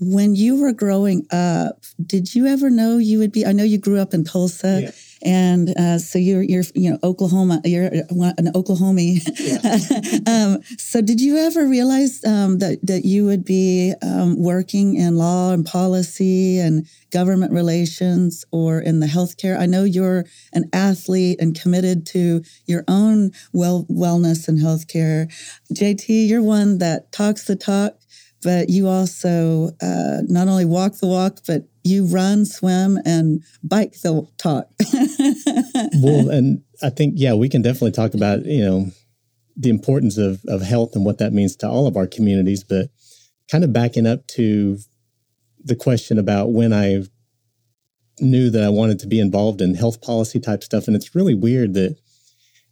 When 0.00 0.34
you 0.34 0.60
were 0.60 0.72
growing 0.72 1.26
up 1.30 1.84
did 2.04 2.34
you 2.34 2.46
ever 2.46 2.70
know 2.70 2.96
you 2.96 3.18
would 3.18 3.32
be 3.32 3.44
I 3.44 3.52
know 3.52 3.64
you 3.64 3.78
grew 3.78 3.98
up 3.98 4.14
in 4.14 4.24
Tulsa. 4.24 4.80
Yeah 4.84 4.90
and 5.22 5.70
uh, 5.76 5.98
so 5.98 6.18
you're 6.18 6.42
you're 6.42 6.64
you 6.74 6.90
know 6.90 6.98
Oklahoma 7.02 7.60
you're 7.64 7.86
an 7.86 8.52
Oklahomie. 8.54 9.20
Yeah. 9.38 10.32
um, 10.32 10.62
so 10.78 11.00
did 11.00 11.20
you 11.20 11.36
ever 11.36 11.66
realize 11.66 12.24
um, 12.24 12.58
that 12.58 12.78
that 12.82 13.04
you 13.04 13.24
would 13.24 13.44
be 13.44 13.94
um, 14.02 14.36
working 14.38 14.96
in 14.96 15.16
law 15.16 15.52
and 15.52 15.64
policy 15.64 16.58
and 16.58 16.86
government 17.10 17.52
relations 17.52 18.44
or 18.52 18.80
in 18.80 19.00
the 19.00 19.06
healthcare? 19.06 19.58
I 19.58 19.66
know 19.66 19.84
you're 19.84 20.24
an 20.52 20.68
athlete 20.72 21.40
and 21.40 21.58
committed 21.58 22.06
to 22.06 22.42
your 22.66 22.84
own 22.88 23.32
well 23.52 23.86
wellness 23.90 24.48
and 24.48 24.58
healthcare. 24.58 25.28
JT, 25.72 26.28
you're 26.28 26.42
one 26.42 26.78
that 26.78 27.12
talks 27.12 27.44
the 27.44 27.56
talk 27.56 27.98
but 28.42 28.68
you 28.68 28.86
also 28.86 29.70
uh, 29.82 30.22
not 30.28 30.48
only 30.48 30.64
walk 30.64 30.94
the 30.94 31.06
walk, 31.06 31.40
but 31.46 31.64
you 31.88 32.06
run, 32.06 32.44
swim, 32.44 32.98
and 33.04 33.42
bike 33.62 33.92
the 34.02 34.26
talk. 34.38 34.68
well, 36.02 36.28
and 36.28 36.62
I 36.82 36.90
think 36.90 37.14
yeah, 37.16 37.34
we 37.34 37.48
can 37.48 37.62
definitely 37.62 37.92
talk 37.92 38.14
about 38.14 38.44
you 38.44 38.64
know 38.64 38.86
the 39.56 39.70
importance 39.70 40.18
of 40.18 40.42
of 40.48 40.62
health 40.62 40.94
and 40.94 41.04
what 41.04 41.18
that 41.18 41.32
means 41.32 41.56
to 41.56 41.68
all 41.68 41.86
of 41.86 41.96
our 41.96 42.06
communities. 42.06 42.64
But 42.64 42.90
kind 43.50 43.64
of 43.64 43.72
backing 43.72 44.06
up 44.06 44.26
to 44.28 44.78
the 45.64 45.76
question 45.76 46.18
about 46.18 46.52
when 46.52 46.72
I 46.72 47.04
knew 48.20 48.50
that 48.50 48.64
I 48.64 48.68
wanted 48.68 48.98
to 49.00 49.06
be 49.06 49.20
involved 49.20 49.60
in 49.60 49.74
health 49.74 50.00
policy 50.00 50.40
type 50.40 50.62
stuff, 50.62 50.86
and 50.86 50.96
it's 50.96 51.14
really 51.14 51.34
weird 51.34 51.74
that 51.74 51.96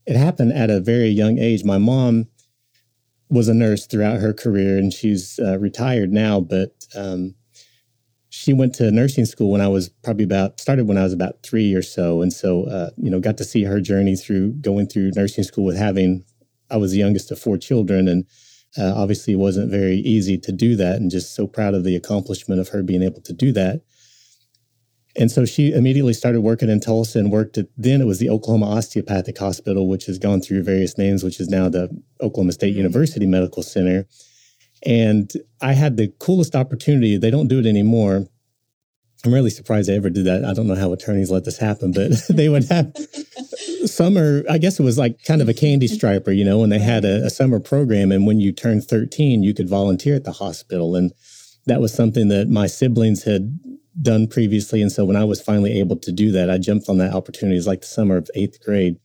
it 0.07 0.17
happened 0.17 0.53
at 0.53 0.71
a 0.71 0.81
very 0.81 1.09
young 1.09 1.39
age. 1.39 1.65
My 1.65 1.79
mom 1.79 2.27
was 3.29 3.49
a 3.49 3.55
nurse 3.55 3.87
throughout 3.87 4.21
her 4.21 4.33
career, 4.33 4.77
and 4.77 4.93
she's 4.93 5.39
uh, 5.39 5.59
retired 5.59 6.13
now, 6.13 6.41
but 6.41 6.71
um, 6.95 7.35
she 8.37 8.53
went 8.53 8.75
to 8.75 8.91
nursing 8.91 9.25
school 9.25 9.51
when 9.51 9.63
I 9.63 9.69
was 9.69 9.89
probably 9.89 10.25
about 10.25 10.61
started 10.61 10.87
when 10.87 10.99
I 10.99 11.03
was 11.03 11.15
about 11.15 11.43
three 11.43 11.73
or 11.73 11.83
so, 11.83 12.21
and 12.21 12.31
so 12.31 12.65
uh, 12.65 12.91
you 12.99 13.11
know 13.11 13.19
got 13.19 13.39
to 13.39 13.45
see 13.45 13.65
her 13.65 13.81
journey 13.81 14.15
through 14.15 14.53
going 14.61 14.87
through 14.87 15.13
nursing 15.17 15.43
school 15.43 15.65
with 15.65 15.77
having 15.77 16.23
I 16.71 16.77
was 16.77 16.93
the 16.93 16.99
youngest 16.99 17.31
of 17.31 17.39
four 17.39 17.57
children, 17.57 18.09
and 18.09 18.27
uh, 18.77 18.93
obviously 18.95 19.33
it 19.33 19.39
wasn't 19.39 19.71
very 19.71 19.97
easy 19.97 20.37
to 20.37 20.53
do 20.53 20.77
that, 20.77 20.97
and 20.97 21.11
just 21.11 21.35
so 21.35 21.47
proud 21.47 21.73
of 21.73 21.85
the 21.85 21.97
accomplishment 21.97 22.61
of 22.61 22.69
her 22.69 22.83
being 22.83 23.03
able 23.03 23.23
to 23.23 23.33
do 23.33 23.53
that. 23.53 23.81
And 25.19 25.31
so 25.31 25.47
she 25.47 25.73
immediately 25.73 26.13
started 26.13 26.43
working 26.43 26.69
in 26.69 26.81
Tulsa 26.81 27.19
and 27.19 27.33
worked 27.33 27.57
at 27.57 27.69
then 27.79 28.03
it 28.03 28.07
was 28.07 28.19
the 28.19 28.29
Oklahoma 28.29 28.67
Osteopathic 28.67 29.39
Hospital, 29.39 29.89
which 29.89 30.05
has 30.07 30.19
gone 30.19 30.43
through 30.43 30.63
various 30.63 30.99
names, 30.99 31.25
which 31.25 31.41
is 31.41 31.49
now 31.49 31.71
the 31.71 31.89
Oklahoma 32.21 32.53
State 32.53 32.73
mm-hmm. 32.73 32.79
University 32.79 33.25
Medical 33.25 33.63
Center. 33.63 34.07
And 34.85 35.31
I 35.61 35.73
had 35.73 35.97
the 35.97 36.13
coolest 36.19 36.55
opportunity. 36.55 37.17
They 37.17 37.31
don't 37.31 37.49
do 37.49 37.59
it 37.59 37.67
anymore. 37.67 38.27
I'm 39.25 39.35
really 39.35 39.51
surprised 39.51 39.89
they 39.89 39.97
ever 39.97 40.11
did 40.11 40.27
that. 40.27 40.45
I 40.45 40.53
don't 40.53 40.69
know 40.69 40.75
how 40.75 40.93
attorneys 40.93 41.31
let 41.31 41.45
this 41.45 41.59
happen, 41.59 41.93
but 41.93 42.13
they 42.29 42.49
would 42.49 42.65
have 42.65 42.95
summer, 43.87 44.45
I 44.49 44.59
guess 44.59 44.79
it 44.79 44.83
was 44.83 44.99
like 44.99 45.23
kind 45.25 45.41
of 45.41 45.49
a 45.49 45.55
candy 45.55 45.89
striper, 45.89 46.31
you 46.31 46.45
know, 46.45 46.59
when 46.59 46.71
they 46.71 46.79
had 46.79 47.05
a, 47.05 47.25
a 47.25 47.31
summer 47.31 47.59
program. 47.59 48.13
And 48.13 48.27
when 48.27 48.41
you 48.41 48.53
turned 48.53 48.85
13, 48.85 49.43
you 49.43 49.55
could 49.55 49.69
volunteer 49.69 50.15
at 50.15 50.25
the 50.25 50.33
hospital. 50.33 50.95
And 50.95 51.13
that 51.67 51.81
was 51.81 51.93
something 51.93 52.29
that 52.29 52.49
my 52.49 52.67
siblings 52.67 53.25
had 53.25 53.59
done 54.01 54.29
previously. 54.29 54.83
And 54.83 54.93
so 54.93 55.05
when 55.05 55.17
I 55.17 55.25
was 55.25 55.41
finally 55.41 55.79
able 55.81 55.97
to 55.97 56.13
do 56.13 56.31
that, 56.33 56.51
I 56.51 56.59
jumped 56.59 56.89
on 56.89 56.99
that 56.99 57.15
opportunity. 57.15 57.57
It 57.57 57.61
was 57.61 57.67
like 57.67 57.81
the 57.81 57.87
summer 57.87 58.17
of 58.17 58.31
eighth 58.35 58.63
grade. 58.65 58.99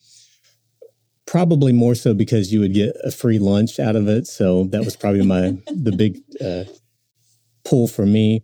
Probably 1.32 1.72
more 1.72 1.96
so 1.96 2.14
because 2.14 2.52
you 2.52 2.60
would 2.60 2.74
get 2.74 2.94
a 3.06 3.10
free 3.10 3.40
lunch 3.40 3.80
out 3.80 3.96
of 3.96 4.10
it. 4.10 4.28
So 4.28 4.66
that 4.66 4.84
was 4.84 4.98
probably 4.98 5.26
my 5.26 5.58
the 5.68 5.94
big 5.96 6.20
uh, 6.44 6.66
pull 7.64 7.88
for 7.88 8.06
me. 8.06 8.44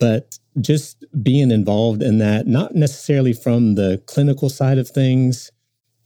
But 0.00 0.40
just 0.60 1.04
being 1.22 1.52
involved 1.52 2.02
in 2.02 2.18
that, 2.18 2.48
not 2.48 2.74
necessarily 2.74 3.34
from 3.34 3.76
the 3.76 4.02
clinical 4.06 4.50
side 4.50 4.78
of 4.78 4.88
things. 4.88 5.52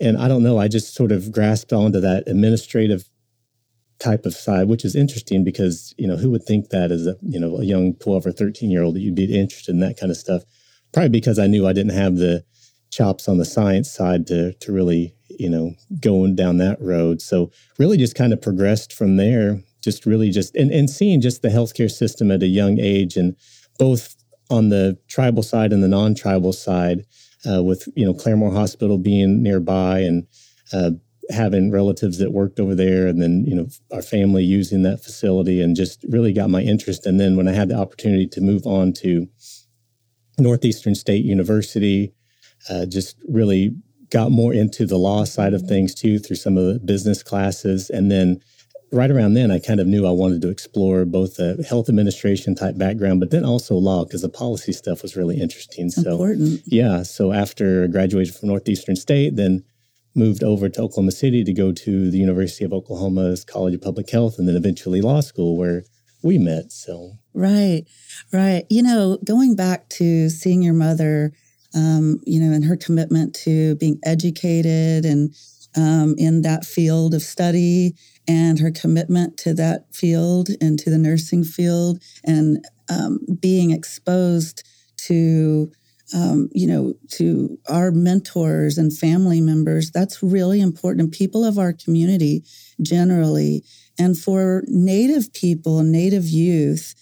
And 0.00 0.18
I 0.18 0.28
don't 0.28 0.42
know, 0.42 0.58
I 0.58 0.68
just 0.68 0.94
sort 0.94 1.12
of 1.12 1.32
grasped 1.32 1.72
onto 1.72 1.98
that 2.00 2.24
administrative 2.26 3.08
type 3.98 4.26
of 4.26 4.34
side, 4.34 4.68
which 4.68 4.84
is 4.84 4.94
interesting 4.94 5.44
because, 5.44 5.94
you 5.96 6.06
know, 6.06 6.18
who 6.18 6.30
would 6.30 6.44
think 6.44 6.68
that 6.68 6.92
as 6.92 7.06
a, 7.06 7.16
you 7.22 7.40
know, 7.40 7.56
a 7.56 7.64
young 7.64 7.94
12 7.94 8.26
or 8.26 8.32
13 8.32 8.70
year 8.70 8.82
old 8.82 8.96
that 8.96 9.00
you'd 9.00 9.14
be 9.14 9.24
interested 9.24 9.72
in 9.72 9.80
that 9.80 9.98
kind 9.98 10.12
of 10.12 10.18
stuff? 10.18 10.42
Probably 10.92 11.08
because 11.08 11.38
I 11.38 11.46
knew 11.46 11.66
I 11.66 11.72
didn't 11.72 11.96
have 11.96 12.16
the 12.16 12.44
chops 12.90 13.28
on 13.28 13.38
the 13.38 13.46
science 13.46 13.90
side 13.90 14.26
to 14.26 14.52
to 14.52 14.72
really, 14.72 15.14
you 15.28 15.48
know, 15.48 15.74
going 16.00 16.34
down 16.34 16.58
that 16.58 16.80
road. 16.80 17.20
So 17.20 17.50
really 17.78 17.96
just 17.96 18.14
kind 18.14 18.32
of 18.32 18.40
progressed 18.40 18.92
from 18.92 19.16
there, 19.16 19.60
just 19.82 20.06
really 20.06 20.30
just 20.30 20.54
and, 20.56 20.70
and 20.70 20.88
seeing 20.88 21.20
just 21.20 21.42
the 21.42 21.48
healthcare 21.48 21.90
system 21.90 22.30
at 22.30 22.42
a 22.42 22.46
young 22.46 22.78
age 22.78 23.16
and 23.16 23.36
both 23.78 24.16
on 24.50 24.70
the 24.70 24.98
tribal 25.08 25.42
side 25.42 25.72
and 25.72 25.82
the 25.82 25.88
non-tribal 25.88 26.52
side, 26.52 27.04
uh, 27.48 27.62
with 27.62 27.88
you 27.94 28.04
know 28.04 28.14
Claremore 28.14 28.52
Hospital 28.52 28.98
being 28.98 29.42
nearby 29.42 30.00
and 30.00 30.26
uh, 30.72 30.90
having 31.30 31.70
relatives 31.70 32.18
that 32.18 32.32
worked 32.32 32.58
over 32.58 32.74
there 32.74 33.06
and 33.06 33.20
then 33.20 33.44
you 33.46 33.54
know 33.54 33.66
our 33.92 34.02
family 34.02 34.42
using 34.42 34.82
that 34.82 35.02
facility 35.02 35.60
and 35.60 35.76
just 35.76 36.04
really 36.08 36.32
got 36.32 36.48
my 36.48 36.62
interest 36.62 37.04
and 37.04 37.20
then 37.20 37.36
when 37.36 37.46
i 37.46 37.52
had 37.52 37.68
the 37.68 37.74
opportunity 37.74 38.26
to 38.26 38.40
move 38.40 38.66
on 38.66 38.92
to 38.92 39.28
northeastern 40.38 40.94
state 40.94 41.24
university 41.24 42.14
uh, 42.70 42.86
just 42.86 43.16
really 43.28 43.74
got 44.10 44.30
more 44.30 44.52
into 44.54 44.86
the 44.86 44.98
law 44.98 45.24
side 45.24 45.54
of 45.54 45.62
things 45.62 45.94
too 45.94 46.18
through 46.18 46.36
some 46.36 46.56
of 46.56 46.64
the 46.64 46.80
business 46.80 47.22
classes 47.22 47.90
and 47.90 48.10
then 48.10 48.40
right 48.90 49.10
around 49.10 49.34
then 49.34 49.50
i 49.50 49.58
kind 49.58 49.80
of 49.80 49.86
knew 49.86 50.06
i 50.06 50.10
wanted 50.10 50.40
to 50.40 50.48
explore 50.48 51.04
both 51.04 51.38
a 51.38 51.62
health 51.68 51.88
administration 51.88 52.54
type 52.54 52.78
background 52.78 53.20
but 53.20 53.30
then 53.30 53.44
also 53.44 53.74
law 53.74 54.04
because 54.04 54.22
the 54.22 54.28
policy 54.28 54.72
stuff 54.72 55.02
was 55.02 55.14
really 55.16 55.38
interesting 55.38 55.90
so 55.90 56.12
Important. 56.12 56.62
yeah 56.64 57.02
so 57.02 57.32
after 57.32 57.86
graduating 57.88 58.32
from 58.32 58.48
northeastern 58.48 58.96
state 58.96 59.36
then 59.36 59.62
moved 60.14 60.42
over 60.42 60.68
to 60.68 60.82
Oklahoma 60.82 61.12
City 61.12 61.44
to 61.44 61.52
go 61.52 61.72
to 61.72 62.10
the 62.10 62.18
University 62.18 62.64
of 62.64 62.72
Oklahoma's 62.72 63.44
College 63.44 63.74
of 63.74 63.82
Public 63.82 64.10
Health 64.10 64.38
and 64.38 64.48
then 64.48 64.56
eventually 64.56 65.00
law 65.00 65.20
school 65.20 65.56
where 65.56 65.84
we 66.22 66.38
met. 66.38 66.72
So, 66.72 67.12
right, 67.32 67.84
right. 68.32 68.64
You 68.68 68.82
know, 68.82 69.18
going 69.24 69.54
back 69.54 69.88
to 69.90 70.28
seeing 70.28 70.62
your 70.62 70.74
mother, 70.74 71.32
um, 71.74 72.20
you 72.24 72.40
know, 72.40 72.52
and 72.52 72.64
her 72.64 72.76
commitment 72.76 73.34
to 73.34 73.76
being 73.76 73.98
educated 74.04 75.04
and 75.04 75.34
um, 75.76 76.14
in 76.18 76.42
that 76.42 76.64
field 76.64 77.14
of 77.14 77.22
study 77.22 77.94
and 78.26 78.58
her 78.58 78.70
commitment 78.70 79.36
to 79.38 79.54
that 79.54 79.84
field 79.94 80.48
and 80.60 80.78
to 80.78 80.90
the 80.90 80.98
nursing 80.98 81.44
field 81.44 82.02
and 82.24 82.64
um, 82.90 83.18
being 83.40 83.70
exposed 83.70 84.66
to 84.96 85.70
um, 86.14 86.48
you 86.52 86.66
know, 86.66 86.94
to 87.10 87.58
our 87.68 87.90
mentors 87.90 88.78
and 88.78 88.96
family 88.96 89.40
members. 89.40 89.90
That's 89.90 90.22
really 90.22 90.60
important. 90.60 91.12
people 91.12 91.44
of 91.44 91.58
our 91.58 91.72
community 91.72 92.44
generally, 92.80 93.62
and 93.98 94.16
for 94.16 94.64
Native 94.68 95.32
people, 95.34 95.82
Native 95.82 96.26
youth, 96.26 96.94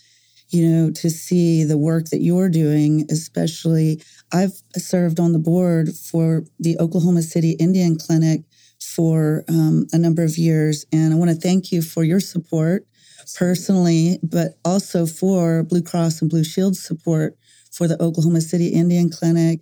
you 0.48 0.68
know, 0.68 0.90
to 0.92 1.10
see 1.10 1.64
the 1.64 1.78
work 1.78 2.06
that 2.06 2.20
you're 2.20 2.48
doing, 2.48 3.06
especially. 3.10 4.02
I've 4.32 4.62
served 4.76 5.20
on 5.20 5.32
the 5.32 5.38
board 5.38 5.90
for 5.94 6.44
the 6.58 6.78
Oklahoma 6.78 7.22
City 7.22 7.52
Indian 7.52 7.98
Clinic 7.98 8.42
for 8.80 9.44
um, 9.48 9.86
a 9.92 9.98
number 9.98 10.22
of 10.22 10.38
years, 10.38 10.84
and 10.92 11.12
I 11.12 11.16
want 11.16 11.30
to 11.30 11.36
thank 11.36 11.72
you 11.72 11.82
for 11.82 12.04
your 12.04 12.20
support 12.20 12.86
personally, 13.36 14.18
but 14.22 14.58
also 14.64 15.06
for 15.06 15.64
Blue 15.64 15.82
Cross 15.82 16.20
and 16.20 16.30
Blue 16.30 16.44
Shield 16.44 16.76
support 16.76 17.36
for 17.72 17.88
the 17.88 18.00
Oklahoma 18.02 18.40
City 18.40 18.68
Indian 18.68 19.10
Clinic. 19.10 19.60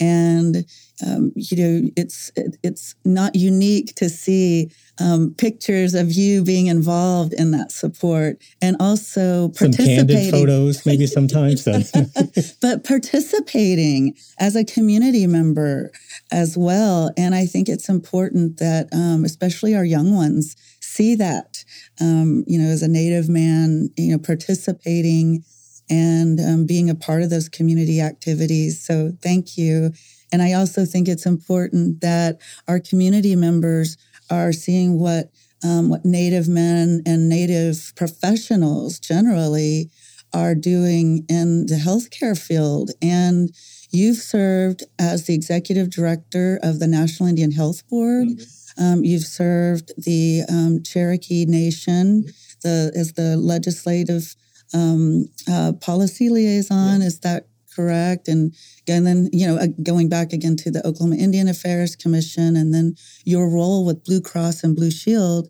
And 0.00 0.64
um, 1.04 1.32
you 1.34 1.56
know, 1.56 1.90
it's 1.96 2.30
it's 2.62 2.94
not 3.04 3.34
unique 3.34 3.94
to 3.96 4.08
see 4.08 4.70
um, 5.00 5.34
pictures 5.36 5.94
of 5.94 6.12
you 6.12 6.44
being 6.44 6.68
involved 6.68 7.32
in 7.32 7.50
that 7.50 7.72
support, 7.72 8.38
and 8.62 8.76
also 8.78 9.50
Some 9.52 9.72
candid 9.72 10.30
photos, 10.30 10.86
maybe 10.86 11.06
sometimes. 11.06 11.64
but 12.62 12.84
participating 12.84 14.14
as 14.38 14.54
a 14.54 14.64
community 14.64 15.26
member 15.26 15.90
as 16.30 16.56
well, 16.56 17.10
and 17.16 17.34
I 17.34 17.46
think 17.46 17.68
it's 17.68 17.88
important 17.88 18.58
that, 18.58 18.88
um, 18.92 19.24
especially 19.24 19.74
our 19.74 19.84
young 19.84 20.14
ones, 20.14 20.54
see 20.80 21.16
that. 21.16 21.64
Um, 22.00 22.44
you 22.46 22.58
know, 22.58 22.68
as 22.68 22.82
a 22.82 22.88
Native 22.88 23.28
man, 23.28 23.90
you 23.96 24.12
know, 24.12 24.18
participating 24.18 25.44
and 25.90 26.40
um, 26.40 26.66
being 26.66 26.88
a 26.88 26.94
part 26.94 27.22
of 27.22 27.30
those 27.30 27.48
community 27.48 28.00
activities. 28.00 28.84
So 28.84 29.12
thank 29.22 29.56
you. 29.56 29.92
And 30.32 30.42
I 30.42 30.52
also 30.52 30.84
think 30.84 31.08
it's 31.08 31.26
important 31.26 32.00
that 32.00 32.40
our 32.66 32.80
community 32.80 33.36
members 33.36 33.96
are 34.30 34.52
seeing 34.52 34.98
what 34.98 35.30
um, 35.62 35.88
what 35.88 36.04
Native 36.04 36.46
men 36.46 37.02
and 37.06 37.28
Native 37.28 37.92
professionals 37.96 38.98
generally 38.98 39.90
are 40.34 40.54
doing 40.54 41.24
in 41.28 41.66
the 41.66 41.76
healthcare 41.76 42.38
field. 42.38 42.90
And 43.00 43.50
you've 43.90 44.18
served 44.18 44.82
as 44.98 45.26
the 45.26 45.34
executive 45.34 45.88
director 45.90 46.58
of 46.62 46.80
the 46.80 46.86
National 46.86 47.28
Indian 47.28 47.52
Health 47.52 47.88
Board. 47.88 48.28
Mm-hmm. 48.28 48.82
Um, 48.82 49.04
you've 49.04 49.24
served 49.24 49.92
the 49.96 50.42
um, 50.50 50.82
Cherokee 50.82 51.46
Nation 51.46 52.24
the, 52.62 52.92
as 52.96 53.12
the 53.12 53.36
legislative 53.36 54.34
um, 54.72 55.26
uh, 55.50 55.72
policy 55.80 56.28
liaison. 56.30 57.00
Yeah. 57.00 57.06
Is 57.06 57.20
that 57.20 57.46
correct? 57.74 58.28
And 58.28 58.54
and 58.88 59.06
then 59.06 59.28
you 59.32 59.46
know 59.46 59.56
uh, 59.56 59.68
going 59.82 60.08
back 60.08 60.32
again 60.32 60.56
to 60.56 60.70
the 60.70 60.86
Oklahoma 60.86 61.16
Indian 61.16 61.48
Affairs 61.48 61.96
Commission, 61.96 62.56
and 62.56 62.72
then 62.72 62.94
your 63.24 63.48
role 63.48 63.84
with 63.84 64.04
Blue 64.04 64.20
Cross 64.20 64.64
and 64.64 64.76
Blue 64.76 64.90
Shield. 64.90 65.48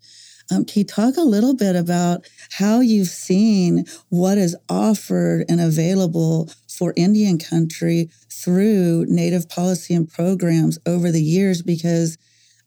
Um, 0.50 0.66
can 0.66 0.80
you 0.80 0.84
talk 0.84 1.16
a 1.16 1.22
little 1.22 1.54
bit 1.54 1.74
about 1.74 2.28
how 2.50 2.80
you've 2.80 3.08
seen 3.08 3.86
what 4.10 4.36
is 4.36 4.54
offered 4.68 5.46
and 5.48 5.58
available 5.58 6.50
for 6.68 6.92
Indian 6.96 7.38
country 7.38 8.10
through 8.30 9.06
Native 9.08 9.48
policy 9.48 9.94
and 9.94 10.06
programs 10.10 10.78
over 10.84 11.10
the 11.10 11.22
years? 11.22 11.62
Because 11.62 12.18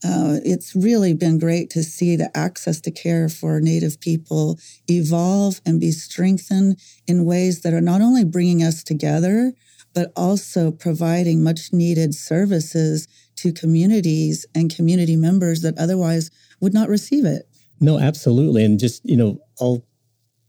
uh, 0.04 0.38
it's 0.46 0.76
really 0.76 1.14
been 1.14 1.40
great 1.40 1.70
to 1.72 1.82
see 1.84 2.16
the 2.16 2.30
access 2.38 2.80
to 2.82 2.92
care 2.92 3.30
for 3.30 3.60
Native 3.60 4.00
people 4.00 4.60
evolve 4.88 5.60
and 5.66 5.80
be 5.80 5.92
strengthened 5.92 6.80
in 7.08 7.26
ways 7.26 7.62
that 7.62 7.74
are 7.74 7.82
not 7.82 8.02
only 8.02 8.24
bringing 8.24 8.62
us 8.62 8.84
together, 8.84 9.54
but 9.96 10.12
also 10.16 10.72
providing 10.72 11.44
much 11.44 11.74
needed 11.74 12.14
services 12.14 13.08
to 13.38 13.52
communities 13.52 14.46
and 14.54 14.74
community 14.74 15.16
members 15.16 15.62
that 15.62 15.78
otherwise 15.80 16.30
would 16.62 16.74
not 16.74 16.90
receive 16.90 17.26
it. 17.26 17.50
No, 17.80 17.98
absolutely. 17.98 18.64
And 18.64 18.80
just, 18.80 19.04
you 19.04 19.18
know, 19.18 19.40
I'll 19.60 19.84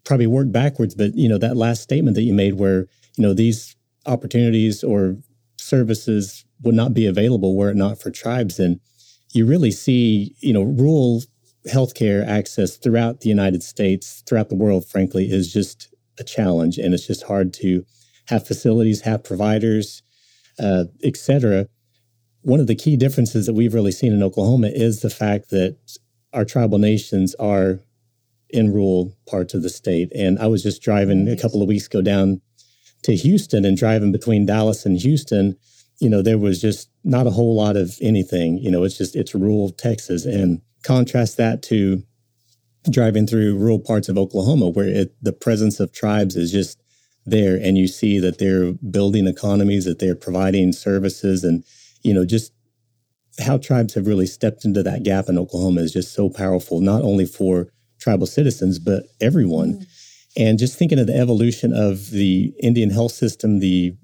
probably 0.05 0.27
work 0.27 0.53
backwards, 0.53 0.95
but, 0.95 1.15
you 1.15 1.29
know, 1.29 1.39
that 1.39 1.57
last 1.57 1.83
statement 1.83 2.15
that 2.17 2.23
you 2.23 2.35
made 2.35 2.55
where, 2.55 2.87
you 3.17 3.23
know, 3.23 3.33
these 3.33 3.77
opportunities 4.05 4.85
or 4.85 5.17
services 5.57 6.45
would 6.63 6.75
not 6.75 6.95
be 6.95 7.07
available 7.07 7.57
were 7.57 7.71
it 7.71 7.77
not 7.77 8.01
for 8.01 8.11
tribes. 8.11 8.59
And 8.59 8.81
you 9.33 9.47
really 9.47 9.71
see, 9.71 10.35
you 10.41 10.53
know, 10.53 10.63
rural 10.63 11.23
healthcare 11.69 12.27
access 12.27 12.77
throughout 12.77 13.21
the 13.21 13.29
United 13.29 13.63
States, 13.63 14.23
throughout 14.27 14.49
the 14.49 14.55
world, 14.55 14.87
frankly, 14.87 15.31
is 15.31 15.53
just 15.53 15.95
a 16.19 16.25
challenge. 16.25 16.79
And 16.79 16.95
it's 16.95 17.07
just 17.07 17.25
hard 17.25 17.53
to 17.55 17.85
have 18.27 18.47
facilities, 18.47 19.03
have 19.03 19.25
providers, 19.25 20.03
uh, 20.59 20.85
et 21.03 21.17
cetera. 21.17 21.69
One 22.43 22.61
of 22.61 22.67
the 22.67 22.75
key 22.75 22.97
differences 22.97 23.47
that 23.47 23.55
we've 23.55 23.75
really 23.75 23.93
seen 23.93 24.13
in 24.13 24.23
Oklahoma 24.23 24.69
is 24.69 25.01
the 25.01 25.11
fact 25.11 25.51
that 25.51 25.77
our 26.33 26.45
tribal 26.45 26.79
nations 26.79 27.35
are 27.37 27.81
in 28.51 28.73
rural 28.73 29.13
parts 29.27 29.55
of 29.55 29.63
the 29.63 29.69
state. 29.69 30.11
And 30.15 30.39
I 30.39 30.47
was 30.47 30.63
just 30.63 30.83
driving 30.83 31.29
a 31.29 31.37
couple 31.37 31.61
of 31.61 31.69
weeks 31.69 31.87
ago 31.87 32.01
down 32.01 32.41
to 33.03 33.15
Houston 33.15 33.65
and 33.65 33.77
driving 33.77 34.11
between 34.11 34.47
Dallas 34.47 34.87
and 34.87 34.99
Houston, 34.99 35.57
you 36.01 36.09
know, 36.09 36.23
there 36.23 36.39
was 36.39 36.61
just 36.61 36.91
not 37.05 37.27
a 37.27 37.31
whole 37.31 37.57
lot 37.57 37.77
of 37.77 37.97
anything. 38.01 38.59
You 38.59 38.71
know, 38.71 38.85
it's 38.85 38.97
just 38.97 39.17
it's 39.17 39.35
rural 39.35 39.71
Texas, 39.71 40.25
and 40.25 40.61
contrast 40.83 41.37
that 41.37 41.63
to 41.65 42.03
driving 42.91 43.27
through 43.27 43.59
rural 43.59 43.81
parts 43.81 44.09
of 44.09 44.17
Oklahoma, 44.17 44.69
where 44.69 44.89
it, 44.89 45.15
the 45.21 45.33
presence 45.33 45.81
of 45.81 45.93
tribes 45.93 46.37
is 46.37 46.53
just 46.53 46.81
there, 47.27 47.57
and 47.57 47.77
you 47.77 47.89
see 47.89 48.19
that 48.19 48.39
they're 48.39 48.73
building 48.73 49.27
economies, 49.27 49.85
that 49.85 49.99
they're 49.99 50.15
providing 50.15 50.73
services, 50.73 51.45
and 51.45 51.65
you 52.03 52.15
know, 52.15 52.25
just 52.25 52.53
how 53.41 53.59
tribes 53.59 53.95
have 53.95 54.07
really 54.07 54.27
stepped 54.27 54.65
into 54.65 54.83
that 54.83 55.03
gap 55.03 55.29
in 55.29 55.39
Oklahoma 55.39 55.81
is 55.81 55.93
just 55.93 56.13
so 56.13 56.29
powerful, 56.29 56.81
not 56.81 57.03
only 57.03 57.27
for 57.27 57.69
tribal 58.01 58.27
citizens, 58.27 58.79
but 58.79 59.05
everyone. 59.21 59.75
Mm. 59.75 59.87
And 60.37 60.59
just 60.59 60.79
thinking 60.79 60.99
of 60.99 61.07
the 61.07 61.17
evolution 61.17 61.73
of 61.73 62.11
the 62.11 62.53
Indian 62.61 62.91
health 62.91 63.13
system, 63.13 63.59
the 63.59 63.97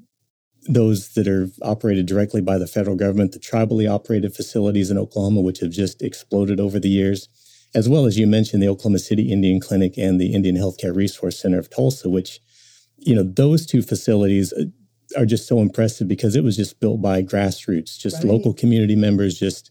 those 0.67 1.15
that 1.15 1.29
are 1.29 1.49
operated 1.63 2.07
directly 2.07 2.41
by 2.41 2.59
the 2.59 2.67
federal 2.67 2.97
government, 2.97 3.33
the 3.33 3.39
tribally 3.39 3.91
operated 3.91 4.35
facilities 4.35 4.91
in 4.91 4.99
Oklahoma, 4.99 5.41
which 5.41 5.61
have 5.61 5.71
just 5.71 6.03
exploded 6.03 6.59
over 6.59 6.79
the 6.79 6.89
years, 6.89 7.29
as 7.75 7.89
well 7.89 8.07
as 8.07 8.19
you 8.19 8.27
mentioned 8.27 8.63
the 8.63 8.69
Oklahoma 8.69 8.99
City 8.99 9.31
Indian 9.31 9.61
Clinic 9.61 9.99
and 9.99 10.21
the 10.21 10.33
Indian 10.33 10.57
Healthcare 10.57 10.95
Resource 10.95 11.39
Center 11.39 11.59
of 11.59 11.71
Tulsa, 11.71 12.09
which, 12.09 12.41
you 12.99 13.15
know, 13.15 13.23
those 13.23 13.67
two 13.67 13.83
facilities 13.83 14.53
uh, 14.53 14.65
are 15.17 15.27
just 15.27 15.47
so 15.47 15.61
impressive 15.61 16.09
because 16.09 16.35
it 16.35 16.45
was 16.45 16.57
just 16.57 16.81
built 16.81 17.03
by 17.03 17.23
grassroots, 17.23 17.99
just 17.99 18.17
right. 18.17 18.33
local 18.33 18.55
community 18.55 18.97
members, 18.97 19.39
just, 19.39 19.71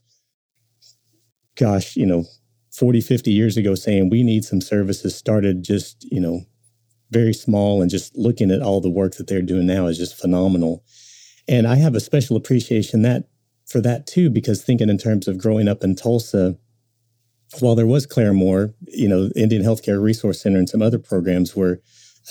gosh, 1.55 1.95
you 1.95 2.05
know, 2.05 2.25
40, 2.71 3.01
50 3.01 3.31
years 3.31 3.57
ago 3.57 3.75
saying 3.75 4.09
we 4.09 4.23
need 4.23 4.45
some 4.45 4.61
services 4.61 5.15
started 5.15 5.63
just, 5.63 6.05
you 6.11 6.19
know, 6.19 6.41
very 7.13 7.33
small 7.33 7.81
and 7.81 7.91
just 7.91 8.15
looking 8.17 8.51
at 8.51 8.61
all 8.61 8.81
the 8.81 8.89
work 8.89 9.15
that 9.15 9.27
they're 9.27 9.41
doing 9.41 9.67
now 9.67 9.87
is 9.87 9.97
just 9.97 10.19
phenomenal. 10.19 10.83
And 11.47 11.67
I 11.67 11.75
have 11.75 11.95
a 11.95 11.99
special 11.99 12.35
appreciation 12.35 13.03
that 13.03 13.25
for 13.65 13.79
that 13.81 14.07
too, 14.07 14.29
because 14.29 14.63
thinking 14.63 14.89
in 14.89 14.97
terms 14.97 15.27
of 15.27 15.37
growing 15.37 15.67
up 15.67 15.83
in 15.83 15.95
Tulsa, 15.95 16.57
while 17.59 17.75
there 17.75 17.87
was 17.87 18.07
Claremore, 18.07 18.73
you 18.87 19.07
know, 19.07 19.29
Indian 19.35 19.63
Healthcare 19.63 20.01
Resource 20.01 20.41
Center 20.41 20.57
and 20.57 20.69
some 20.69 20.81
other 20.81 20.99
programs 20.99 21.55
were 21.55 21.81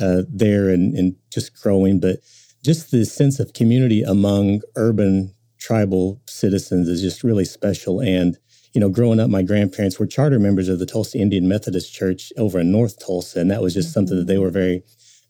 uh, 0.00 0.22
there 0.28 0.68
and, 0.68 0.94
and 0.96 1.16
just 1.30 1.54
growing, 1.60 2.00
but 2.00 2.18
just 2.64 2.90
the 2.90 3.04
sense 3.04 3.38
of 3.38 3.52
community 3.52 4.02
among 4.02 4.62
urban 4.76 5.34
tribal 5.58 6.20
citizens 6.26 6.88
is 6.88 7.00
just 7.00 7.22
really 7.22 7.44
special. 7.44 8.00
And 8.00 8.36
you 8.72 8.80
know, 8.80 8.88
growing 8.88 9.20
up, 9.20 9.28
my 9.28 9.42
grandparents 9.42 9.98
were 9.98 10.06
charter 10.06 10.38
members 10.38 10.68
of 10.68 10.78
the 10.78 10.86
Tulsa 10.86 11.18
Indian 11.18 11.46
Methodist 11.46 11.92
Church 11.92 12.32
over 12.38 12.60
in 12.60 12.72
North 12.72 12.98
Tulsa. 13.04 13.40
And 13.40 13.50
that 13.50 13.62
was 13.62 13.74
just 13.74 13.92
something 13.92 14.16
that 14.16 14.26
they 14.26 14.38
were 14.38 14.50
very 14.50 14.82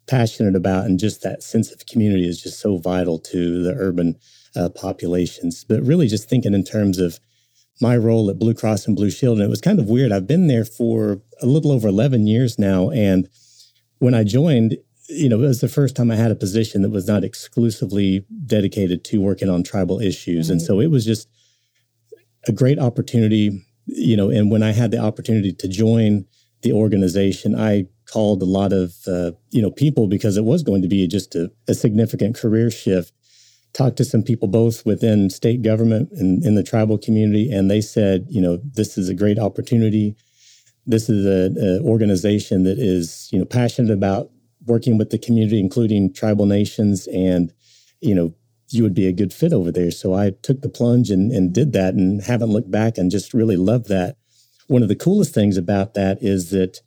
passionate 0.06 0.54
about. 0.54 0.86
And 0.86 0.98
just 0.98 1.22
that 1.22 1.42
sense 1.42 1.72
of 1.72 1.86
community 1.86 2.28
is 2.28 2.40
just 2.40 2.60
so 2.60 2.76
vital 2.76 3.18
to 3.18 3.62
the 3.62 3.74
urban 3.74 4.16
uh, 4.54 4.68
populations. 4.68 5.64
But 5.64 5.82
really, 5.82 6.06
just 6.06 6.28
thinking 6.28 6.54
in 6.54 6.64
terms 6.64 6.98
of 6.98 7.18
my 7.80 7.96
role 7.96 8.30
at 8.30 8.38
Blue 8.38 8.54
Cross 8.54 8.86
and 8.86 8.94
Blue 8.94 9.10
Shield, 9.10 9.38
and 9.38 9.46
it 9.46 9.50
was 9.50 9.60
kind 9.60 9.80
of 9.80 9.86
weird. 9.86 10.12
I've 10.12 10.26
been 10.26 10.46
there 10.46 10.64
for 10.64 11.20
a 11.40 11.46
little 11.46 11.72
over 11.72 11.88
11 11.88 12.26
years 12.28 12.58
now. 12.58 12.90
And 12.90 13.28
when 13.98 14.14
I 14.14 14.22
joined, 14.22 14.76
you 15.08 15.28
know, 15.28 15.42
it 15.42 15.46
was 15.46 15.60
the 15.60 15.68
first 15.68 15.96
time 15.96 16.10
I 16.10 16.16
had 16.16 16.30
a 16.30 16.36
position 16.36 16.82
that 16.82 16.90
was 16.90 17.08
not 17.08 17.24
exclusively 17.24 18.24
dedicated 18.46 19.04
to 19.06 19.20
working 19.20 19.48
on 19.48 19.64
tribal 19.64 20.00
issues. 20.00 20.48
And 20.48 20.62
so 20.62 20.80
it 20.80 20.88
was 20.88 21.04
just, 21.04 21.28
a 22.46 22.52
great 22.52 22.78
opportunity, 22.78 23.64
you 23.86 24.16
know, 24.16 24.30
and 24.30 24.50
when 24.50 24.62
I 24.62 24.72
had 24.72 24.90
the 24.90 24.98
opportunity 24.98 25.52
to 25.52 25.68
join 25.68 26.24
the 26.62 26.72
organization, 26.72 27.58
I 27.58 27.86
called 28.06 28.42
a 28.42 28.46
lot 28.46 28.72
of, 28.72 28.94
uh, 29.06 29.32
you 29.50 29.62
know, 29.62 29.70
people 29.70 30.06
because 30.06 30.36
it 30.36 30.44
was 30.44 30.62
going 30.62 30.82
to 30.82 30.88
be 30.88 31.06
just 31.06 31.34
a, 31.34 31.50
a, 31.68 31.74
significant 31.74 32.36
career 32.36 32.70
shift. 32.70 33.12
Talked 33.72 33.96
to 33.96 34.04
some 34.04 34.22
people 34.22 34.48
both 34.48 34.84
within 34.84 35.30
state 35.30 35.62
government 35.62 36.10
and 36.12 36.44
in 36.44 36.54
the 36.54 36.62
tribal 36.62 36.98
community, 36.98 37.50
and 37.50 37.70
they 37.70 37.80
said, 37.80 38.26
you 38.28 38.40
know, 38.40 38.58
this 38.62 38.98
is 38.98 39.08
a 39.08 39.14
great 39.14 39.38
opportunity. 39.38 40.14
This 40.86 41.08
is 41.08 41.24
an 41.24 41.82
organization 41.84 42.64
that 42.64 42.78
is, 42.78 43.28
you 43.32 43.38
know, 43.38 43.44
passionate 43.44 43.90
about 43.90 44.30
working 44.66 44.98
with 44.98 45.10
the 45.10 45.18
community, 45.18 45.58
including 45.58 46.12
tribal 46.12 46.46
nations, 46.46 47.06
and 47.08 47.52
you 48.00 48.14
know, 48.14 48.34
you 48.72 48.82
would 48.82 48.94
be 48.94 49.06
a 49.06 49.12
good 49.12 49.32
fit 49.32 49.52
over 49.52 49.70
there. 49.70 49.90
So 49.90 50.14
I 50.14 50.30
took 50.42 50.62
the 50.62 50.68
plunge 50.68 51.10
and, 51.10 51.30
and 51.30 51.52
did 51.52 51.72
that 51.72 51.94
and 51.94 52.22
haven't 52.22 52.50
looked 52.50 52.70
back 52.70 52.98
and 52.98 53.10
just 53.10 53.34
really 53.34 53.56
love 53.56 53.88
that. 53.88 54.16
One 54.68 54.82
of 54.82 54.88
the 54.88 54.96
coolest 54.96 55.34
things 55.34 55.56
about 55.56 55.94
that 55.94 56.18
is 56.22 56.50
that, 56.50 56.80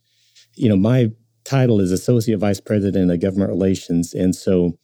you 0.55 0.67
know, 0.69 0.77
my 0.77 1.11
title 1.43 1.79
is 1.79 1.91
Associate 1.91 2.39
Vice 2.39 2.59
President 2.59 3.11
of 3.11 3.19
Government 3.19 3.51
Relations. 3.51 4.13
And 4.13 4.35
so, 4.35 4.77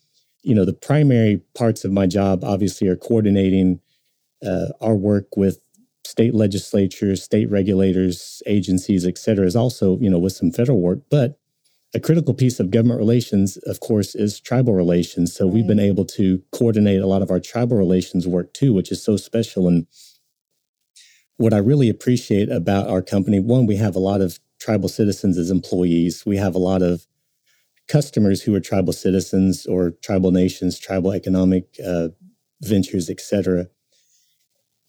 you 0.44 0.54
know, 0.54 0.66
the 0.66 0.74
primary 0.74 1.42
parts 1.56 1.84
of 1.84 1.92
my 1.92 2.06
job 2.08 2.44
obviously 2.44 2.88
are 2.88 2.96
coordinating 2.96 3.80
uh, 4.46 4.68
our 4.80 4.96
work 4.96 5.36
with 5.36 5.60
state 6.06 6.36
legislatures, 6.36 7.24
state 7.24 7.50
regulators, 7.50 8.44
agencies, 8.46 9.06
et 9.06 9.18
cetera, 9.18 9.46
is 9.46 9.56
also, 9.56 9.98
you 10.00 10.10
know, 10.10 10.20
with 10.20 10.34
some 10.34 10.52
federal 10.52 10.82
work. 10.82 11.00
But 11.10 11.40
a 11.94 12.00
critical 12.00 12.34
piece 12.34 12.60
of 12.60 12.72
government 12.72 13.00
relations, 13.00 13.58
of 13.66 13.80
course, 13.82 14.16
is 14.16 14.40
tribal 14.40 14.74
relations. 14.74 15.34
So 15.36 15.46
right. 15.46 15.54
we've 15.54 15.68
been 15.68 15.80
able 15.80 16.06
to 16.06 16.42
coordinate 16.52 17.02
a 17.02 17.08
lot 17.08 17.22
of 17.22 17.32
our 17.32 17.40
tribal 17.40 17.78
relations 17.78 18.28
work 18.28 18.54
too, 18.54 18.74
which 18.74 18.92
is 18.92 19.04
so 19.04 19.18
special. 19.18 19.68
And 19.68 19.88
what 21.38 21.54
I 21.54 21.58
really 21.58 21.90
appreciate 21.90 22.50
about 22.50 22.88
our 22.88 23.02
company, 23.02 23.40
one, 23.40 23.66
we 23.66 23.76
have 23.76 23.96
a 23.96 24.00
lot 24.00 24.22
of 24.22 24.40
tribal 24.60 24.88
citizens 24.88 25.38
as 25.38 25.52
employees. 25.52 26.26
We 26.26 26.38
have 26.38 26.56
a 26.56 26.60
lot 26.60 26.82
of 26.82 27.08
customers 27.88 28.44
who 28.44 28.56
are 28.56 28.62
tribal 28.62 28.94
citizens 28.94 29.66
or 29.66 29.92
tribal 29.92 30.32
nations, 30.32 30.80
tribal 30.80 31.12
economic 31.12 31.66
uh, 31.86 32.10
ventures, 32.62 33.10
etc. 33.10 33.68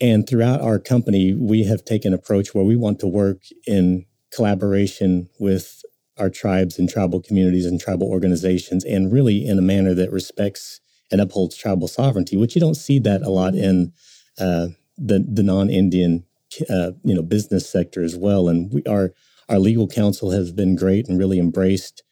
And 0.00 0.28
throughout 0.28 0.60
our 0.60 0.78
company, 0.78 1.34
we 1.34 1.64
have 1.64 1.84
taken 1.84 2.12
an 2.12 2.18
approach 2.18 2.54
where 2.54 2.64
we 2.64 2.76
want 2.76 3.00
to 3.00 3.08
work 3.08 3.42
in 3.66 4.04
collaboration 4.32 5.28
with 5.38 5.82
our 6.18 6.30
tribes 6.30 6.78
and 6.78 6.88
tribal 6.88 7.20
communities 7.20 7.66
and 7.66 7.80
tribal 7.80 8.08
organizations, 8.08 8.84
and 8.84 9.12
really 9.12 9.46
in 9.46 9.58
a 9.58 9.62
manner 9.62 9.94
that 9.94 10.12
respects 10.12 10.80
and 11.10 11.20
upholds 11.20 11.56
tribal 11.56 11.88
sovereignty, 11.88 12.36
which 12.36 12.54
you 12.54 12.60
don't 12.60 12.74
see 12.74 12.98
that 12.98 13.22
a 13.22 13.30
lot 13.30 13.54
in 13.54 13.92
uh, 14.38 14.68
the 14.96 15.24
the 15.28 15.42
non-Indian 15.42 16.24
uh, 16.70 16.92
you 17.04 17.14
know 17.14 17.22
business 17.22 17.68
sector 17.68 18.02
as 18.02 18.16
well. 18.16 18.48
And 18.48 18.72
we 18.72 18.82
our 18.84 19.12
our 19.48 19.58
legal 19.58 19.88
counsel 19.88 20.30
has 20.30 20.52
been 20.52 20.76
great 20.76 21.08
and 21.08 21.18
really 21.18 21.38
embraced 21.38 22.02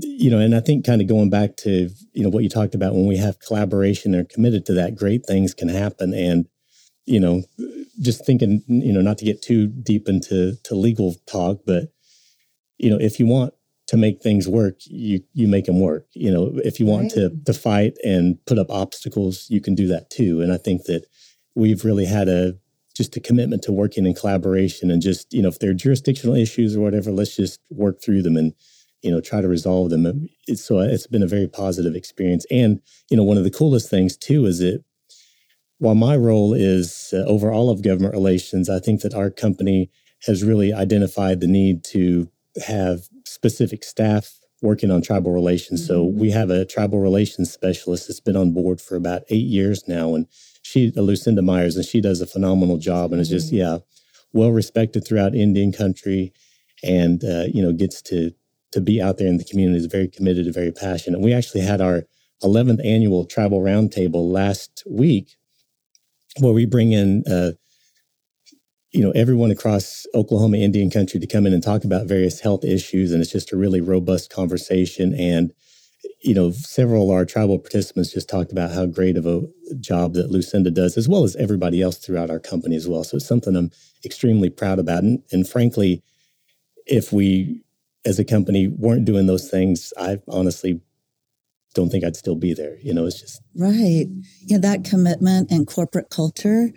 you 0.00 0.30
know 0.30 0.38
and 0.38 0.54
i 0.54 0.60
think 0.60 0.86
kind 0.86 1.00
of 1.00 1.08
going 1.08 1.30
back 1.30 1.56
to 1.56 1.90
you 2.12 2.22
know 2.22 2.28
what 2.28 2.42
you 2.42 2.48
talked 2.48 2.74
about 2.74 2.94
when 2.94 3.06
we 3.06 3.16
have 3.16 3.40
collaboration 3.40 4.14
and 4.14 4.24
are 4.24 4.32
committed 4.32 4.64
to 4.64 4.72
that 4.72 4.94
great 4.94 5.26
things 5.26 5.54
can 5.54 5.68
happen 5.68 6.14
and 6.14 6.46
you 7.06 7.20
know 7.20 7.42
just 8.00 8.24
thinking 8.24 8.62
you 8.68 8.92
know 8.92 9.00
not 9.00 9.18
to 9.18 9.24
get 9.24 9.42
too 9.42 9.66
deep 9.66 10.08
into 10.08 10.54
to 10.64 10.74
legal 10.74 11.16
talk 11.26 11.60
but 11.66 11.91
you 12.82 12.90
know, 12.90 12.98
if 13.00 13.18
you 13.18 13.26
want 13.26 13.54
to 13.86 13.96
make 13.96 14.20
things 14.20 14.48
work, 14.48 14.76
you 14.84 15.22
you 15.32 15.48
make 15.48 15.66
them 15.66 15.80
work. 15.80 16.06
You 16.14 16.32
know, 16.32 16.52
if 16.64 16.78
you 16.78 16.86
want 16.86 17.04
right. 17.04 17.12
to 17.12 17.30
to 17.46 17.54
fight 17.54 17.96
and 18.04 18.38
put 18.46 18.58
up 18.58 18.70
obstacles, 18.70 19.46
you 19.48 19.60
can 19.60 19.74
do 19.74 19.86
that 19.88 20.10
too. 20.10 20.42
And 20.42 20.52
I 20.52 20.58
think 20.58 20.84
that 20.84 21.06
we've 21.54 21.84
really 21.84 22.06
had 22.06 22.28
a 22.28 22.54
just 22.94 23.16
a 23.16 23.20
commitment 23.20 23.62
to 23.62 23.72
working 23.72 24.04
in 24.04 24.14
collaboration 24.14 24.90
and 24.90 25.00
just 25.00 25.32
you 25.32 25.40
know 25.40 25.48
if 25.48 25.58
there 25.58 25.70
are 25.70 25.74
jurisdictional 25.74 26.36
issues 26.36 26.76
or 26.76 26.80
whatever, 26.80 27.10
let's 27.10 27.36
just 27.36 27.60
work 27.70 28.02
through 28.02 28.22
them 28.22 28.36
and 28.36 28.52
you 29.02 29.10
know 29.10 29.20
try 29.20 29.40
to 29.40 29.48
resolve 29.48 29.90
them. 29.90 30.28
It's, 30.46 30.64
so 30.64 30.80
it's 30.80 31.06
been 31.06 31.22
a 31.22 31.28
very 31.28 31.48
positive 31.48 31.94
experience. 31.94 32.44
And 32.50 32.80
you 33.10 33.16
know, 33.16 33.24
one 33.24 33.38
of 33.38 33.44
the 33.44 33.50
coolest 33.50 33.88
things 33.88 34.16
too 34.16 34.46
is 34.46 34.58
that 34.58 34.84
while 35.78 35.94
my 35.96 36.16
role 36.16 36.54
is 36.54 37.12
uh, 37.12 37.24
over 37.26 37.52
all 37.52 37.68
of 37.68 37.82
government 37.82 38.14
relations, 38.14 38.70
I 38.70 38.78
think 38.78 39.00
that 39.00 39.14
our 39.14 39.30
company 39.30 39.90
has 40.26 40.44
really 40.44 40.72
identified 40.72 41.40
the 41.40 41.48
need 41.48 41.82
to 41.84 42.30
have 42.66 43.08
specific 43.24 43.84
staff 43.84 44.38
working 44.62 44.90
on 44.90 45.02
tribal 45.02 45.32
relations. 45.32 45.82
Mm-hmm. 45.82 45.92
So 45.92 46.04
we 46.04 46.30
have 46.30 46.50
a 46.50 46.64
tribal 46.64 47.00
relations 47.00 47.52
specialist 47.52 48.08
that's 48.08 48.20
been 48.20 48.36
on 48.36 48.52
board 48.52 48.80
for 48.80 48.96
about 48.96 49.22
eight 49.28 49.46
years 49.46 49.86
now, 49.86 50.14
and 50.14 50.26
she, 50.62 50.92
Lucinda 50.94 51.42
Myers, 51.42 51.76
and 51.76 51.84
she 51.84 52.00
does 52.00 52.20
a 52.20 52.26
phenomenal 52.26 52.78
job, 52.78 53.12
and 53.12 53.14
mm-hmm. 53.14 53.20
is 53.22 53.28
just 53.28 53.52
yeah, 53.52 53.78
well 54.32 54.50
respected 54.50 55.06
throughout 55.06 55.34
Indian 55.34 55.72
country, 55.72 56.32
and 56.82 57.22
uh, 57.24 57.44
you 57.52 57.62
know 57.62 57.72
gets 57.72 58.00
to 58.02 58.32
to 58.70 58.80
be 58.80 59.02
out 59.02 59.18
there 59.18 59.28
in 59.28 59.36
the 59.36 59.44
community. 59.44 59.78
is 59.78 59.86
very 59.86 60.08
committed 60.08 60.46
and 60.46 60.54
very 60.54 60.72
passionate. 60.72 61.20
We 61.20 61.34
actually 61.34 61.60
had 61.60 61.82
our 61.82 62.04
11th 62.42 62.84
annual 62.84 63.26
tribal 63.26 63.60
roundtable 63.60 64.32
last 64.32 64.82
week, 64.88 65.36
where 66.38 66.52
we 66.52 66.64
bring 66.64 66.92
in. 66.92 67.24
Uh, 67.30 67.52
you 68.92 69.00
know 69.00 69.10
everyone 69.12 69.50
across 69.50 70.06
Oklahoma 70.14 70.58
Indian 70.58 70.90
country 70.90 71.18
to 71.18 71.26
come 71.26 71.46
in 71.46 71.52
and 71.52 71.62
talk 71.62 71.84
about 71.84 72.06
various 72.06 72.40
health 72.40 72.64
issues 72.64 73.12
and 73.12 73.22
it's 73.22 73.32
just 73.32 73.52
a 73.52 73.56
really 73.56 73.80
robust 73.80 74.30
conversation 74.30 75.14
and 75.14 75.52
you 76.22 76.34
know 76.34 76.50
several 76.50 77.10
of 77.10 77.16
our 77.16 77.24
tribal 77.24 77.58
participants 77.58 78.12
just 78.12 78.28
talked 78.28 78.52
about 78.52 78.70
how 78.70 78.86
great 78.86 79.16
of 79.16 79.26
a 79.26 79.42
job 79.80 80.14
that 80.14 80.30
Lucinda 80.30 80.70
does 80.70 80.96
as 80.96 81.08
well 81.08 81.24
as 81.24 81.36
everybody 81.36 81.80
else 81.80 81.96
throughout 81.96 82.30
our 82.30 82.40
company 82.40 82.76
as 82.76 82.86
well 82.86 83.02
so 83.02 83.16
it's 83.16 83.26
something 83.26 83.56
I'm 83.56 83.70
extremely 84.04 84.50
proud 84.50 84.78
about 84.78 85.02
and, 85.02 85.22
and 85.32 85.48
frankly 85.48 86.02
if 86.86 87.12
we 87.12 87.62
as 88.04 88.18
a 88.18 88.24
company 88.24 88.68
weren't 88.68 89.04
doing 89.04 89.26
those 89.26 89.50
things 89.50 89.92
I 89.98 90.18
honestly 90.28 90.80
don't 91.74 91.90
think 91.90 92.04
I'd 92.04 92.16
still 92.16 92.34
be 92.34 92.54
there. 92.54 92.76
You 92.82 92.94
know, 92.94 93.06
it's 93.06 93.20
just 93.20 93.40
right. 93.56 94.06
Yeah, 94.42 94.58
that 94.58 94.84
commitment 94.84 95.50
and 95.50 95.66
corporate 95.66 96.10
culture 96.10 96.70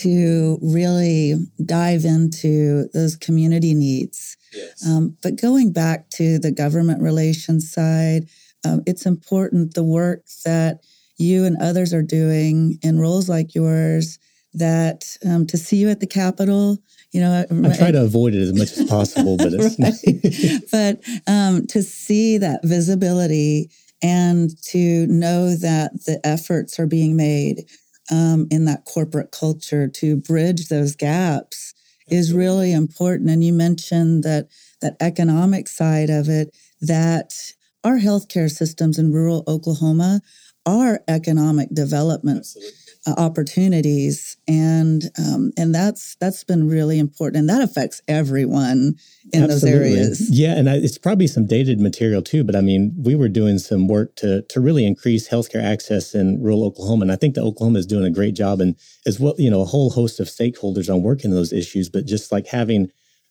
to 0.00 0.58
really 0.62 1.34
dive 1.64 2.04
into 2.04 2.88
those 2.94 3.16
community 3.16 3.74
needs. 3.74 4.36
Yes. 4.52 4.86
Um, 4.86 5.16
but 5.22 5.40
going 5.40 5.72
back 5.72 6.10
to 6.10 6.38
the 6.38 6.50
government 6.50 7.02
relations 7.02 7.70
side, 7.70 8.28
um, 8.64 8.82
it's 8.86 9.06
important 9.06 9.74
the 9.74 9.82
work 9.82 10.24
that 10.44 10.80
you 11.18 11.44
and 11.44 11.56
others 11.60 11.92
are 11.92 12.02
doing 12.02 12.78
in 12.82 12.98
roles 12.98 13.28
like 13.28 13.54
yours 13.54 14.18
that 14.54 15.16
um, 15.24 15.46
to 15.46 15.56
see 15.56 15.76
you 15.76 15.88
at 15.88 16.00
the 16.00 16.06
Capitol, 16.06 16.78
you 17.12 17.20
know, 17.20 17.44
I 17.50 17.76
try 17.76 17.90
to 17.90 18.02
avoid 18.02 18.34
it 18.34 18.42
as 18.42 18.52
much 18.52 18.76
as 18.76 18.88
possible, 18.88 19.36
but 19.36 19.52
it's 19.52 20.66
but 20.70 21.00
um, 21.26 21.66
to 21.68 21.82
see 21.82 22.38
that 22.38 22.60
visibility 22.62 23.70
and 24.02 24.50
to 24.64 25.06
know 25.06 25.54
that 25.54 25.92
the 26.06 26.20
efforts 26.24 26.78
are 26.78 26.86
being 26.86 27.16
made 27.16 27.64
um, 28.12 28.46
in 28.50 28.66
that 28.66 28.84
corporate 28.84 29.32
culture 29.32 29.88
to 29.88 30.16
bridge 30.16 30.68
those 30.68 30.94
gaps 30.94 31.74
is 32.08 32.32
really 32.32 32.72
important. 32.72 33.30
And 33.30 33.42
you 33.42 33.52
mentioned 33.52 34.22
that 34.24 34.48
that 34.82 34.96
economic 35.00 35.66
side 35.66 36.10
of 36.10 36.28
it, 36.28 36.54
that 36.80 37.32
our 37.82 37.98
healthcare 37.98 38.50
systems 38.50 38.98
in 38.98 39.12
rural 39.12 39.44
Oklahoma 39.48 40.20
are 40.66 41.00
economic 41.08 41.70
development 41.72 42.40
Absolutely 42.40 42.81
opportunities, 43.06 44.36
and 44.46 45.02
um, 45.18 45.52
and 45.56 45.74
that's 45.74 46.16
that's 46.16 46.44
been 46.44 46.68
really 46.68 46.98
important, 46.98 47.40
and 47.40 47.48
that 47.48 47.62
affects 47.62 48.00
everyone 48.06 48.96
in 49.32 49.42
Absolutely. 49.42 49.48
those 49.48 49.64
areas. 49.64 50.30
Yeah, 50.30 50.56
and 50.56 50.70
I, 50.70 50.76
it's 50.76 50.98
probably 50.98 51.26
some 51.26 51.46
dated 51.46 51.80
material 51.80 52.22
too, 52.22 52.44
but 52.44 52.54
I 52.54 52.60
mean, 52.60 52.94
we 52.96 53.14
were 53.14 53.28
doing 53.28 53.58
some 53.58 53.88
work 53.88 54.14
to 54.16 54.42
to 54.42 54.60
really 54.60 54.86
increase 54.86 55.28
healthcare 55.28 55.62
access 55.62 56.14
in 56.14 56.42
rural 56.42 56.64
Oklahoma, 56.64 57.02
and 57.02 57.12
I 57.12 57.16
think 57.16 57.34
that 57.34 57.42
Oklahoma 57.42 57.80
is 57.80 57.86
doing 57.86 58.04
a 58.04 58.10
great 58.10 58.34
job, 58.34 58.60
and 58.60 58.76
as 59.06 59.18
well, 59.18 59.34
you 59.38 59.50
know, 59.50 59.62
a 59.62 59.66
whole 59.66 59.90
host 59.90 60.20
of 60.20 60.28
stakeholders 60.28 60.92
on 60.92 61.02
working 61.02 61.30
those 61.30 61.52
issues, 61.52 61.88
but 61.88 62.06
just 62.06 62.30
like 62.30 62.46
having 62.46 62.90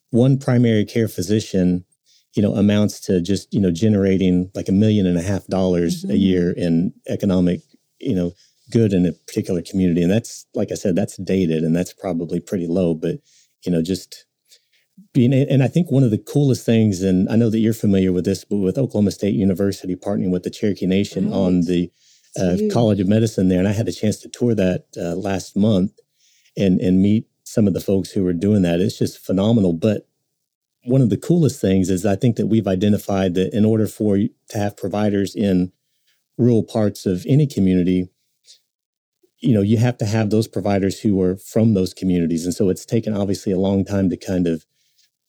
one 0.10 0.38
primary 0.38 0.86
care 0.86 1.08
physician 1.08 1.86
you 2.34 2.42
know 2.42 2.54
amounts 2.56 3.00
to 3.00 3.22
just 3.22 3.54
you 3.54 3.60
know 3.60 3.72
generating 3.72 4.50
like 4.56 4.70
a 4.70 4.74
million 4.74 5.06
and 5.06 5.18
a 5.18 5.22
half 5.22 5.46
dollars 5.48 6.04
mm-hmm. 6.04 6.12
a 6.12 6.16
year 6.16 6.52
in 6.52 6.94
economic 7.08 7.62
you 8.00 8.16
know 8.16 8.32
good 8.72 8.94
in 8.94 9.06
a 9.06 9.12
particular 9.12 9.62
community. 9.62 10.02
And 10.02 10.12
that's, 10.12 10.46
like 10.54 10.72
I 10.72 10.76
said, 10.76 10.96
that's 10.96 11.18
dated 11.18 11.64
and 11.64 11.76
that's 11.76 11.94
probably 11.94 12.40
pretty 12.40 12.68
low. 12.68 12.94
But, 12.94 13.16
you 13.64 13.72
know, 13.72 13.82
just 13.82 14.26
being, 15.14 15.34
and 15.34 15.62
I 15.62 15.68
think 15.68 15.92
one 15.92 16.04
of 16.04 16.12
the 16.12 16.18
coolest 16.18 16.66
things, 16.66 17.02
and 17.02 17.30
I 17.30 17.36
know 17.36 17.50
that 17.50 17.60
you're 17.60 17.74
familiar 17.74 18.12
with 18.12 18.26
this, 18.26 18.44
but 18.46 18.58
with 18.58 18.78
Oklahoma 18.78 19.12
State 19.12 19.36
University 19.36 19.96
partnering 19.96 20.32
with 20.32 20.44
the 20.44 20.50
Cherokee 20.50 20.88
Nation 20.88 21.30
right. 21.30 21.36
on 21.36 21.62
the 21.62 21.92
uh, 22.40 22.58
College 22.72 23.00
of 23.00 23.08
Medicine 23.08 23.50
there. 23.50 23.60
And 23.60 23.68
I 23.68 23.74
had 23.74 23.88
a 23.88 23.92
chance 23.92 24.18
to 24.22 24.30
tour 24.30 24.56
that 24.56 24.86
uh, 24.98 25.16
last 25.16 25.56
month 25.56 25.92
and, 26.58 26.80
and 26.80 27.02
meet 27.02 27.28
some 27.44 27.68
of 27.68 27.74
the 27.74 27.82
folks 27.82 28.12
who 28.12 28.24
were 28.24 28.34
doing 28.34 28.62
that. 28.62 28.80
It's 28.80 28.98
just 28.98 29.20
phenomenal. 29.20 29.74
But 29.74 30.08
one 30.86 31.02
of 31.02 31.10
the 31.10 31.18
coolest 31.18 31.60
things 31.60 31.90
is 31.90 32.06
I 32.06 32.16
think 32.16 32.38
that 32.38 32.48
we've 32.48 32.68
identified 32.68 33.34
that 33.36 33.54
in 33.54 33.66
order 33.66 33.88
for 33.88 34.18
to 34.18 34.58
have 34.58 34.78
providers 34.78 35.36
in 35.36 35.72
rural 36.38 36.64
parts 36.64 37.06
of 37.06 37.26
any 37.28 37.46
community, 37.46 38.10
you 39.42 39.54
know, 39.54 39.62
you 39.62 39.78
have 39.78 39.98
to 39.98 40.06
have 40.06 40.30
those 40.30 40.48
providers 40.48 41.00
who 41.00 41.20
are 41.22 41.36
from 41.36 41.74
those 41.74 41.94
communities. 41.94 42.46
And 42.46 42.54
so 42.54 42.70
it's 42.70 42.86
taken 42.86 43.16
obviously 43.16 43.52
a 43.52 43.60
long 43.60 43.84
time 43.84 44.10
to 44.10 44.18
kind 44.18 44.48
of 44.48 44.66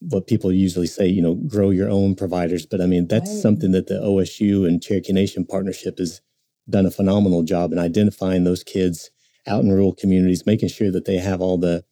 what 0.00 0.26
people 0.26 0.52
usually 0.52 0.86
say, 0.86 1.06
you 1.06 1.22
know, 1.22 1.34
grow 1.34 1.70
your 1.70 1.88
own 1.88 2.14
providers. 2.14 2.66
But 2.66 2.80
I 2.80 2.86
mean, 2.86 3.08
that's 3.08 3.30
right. 3.30 3.40
something 3.40 3.72
that 3.72 3.86
the 3.86 3.94
OSU 3.94 4.66
and 4.66 4.82
Cherokee 4.82 5.12
Nation 5.12 5.46
partnership 5.46 5.98
has 5.98 6.20
done 6.68 6.86
a 6.86 6.90
phenomenal 6.90 7.42
job 7.42 7.72
in 7.72 7.78
identifying 7.78 8.44
those 8.44 8.62
kids 8.62 9.10
out 9.46 9.64
in 9.64 9.72
rural 9.72 9.94
communities, 9.94 10.46
making 10.46 10.68
sure 10.68 10.90
that 10.90 11.06
they 11.06 11.16
have 11.16 11.40
all 11.40 11.56
the 11.56 11.84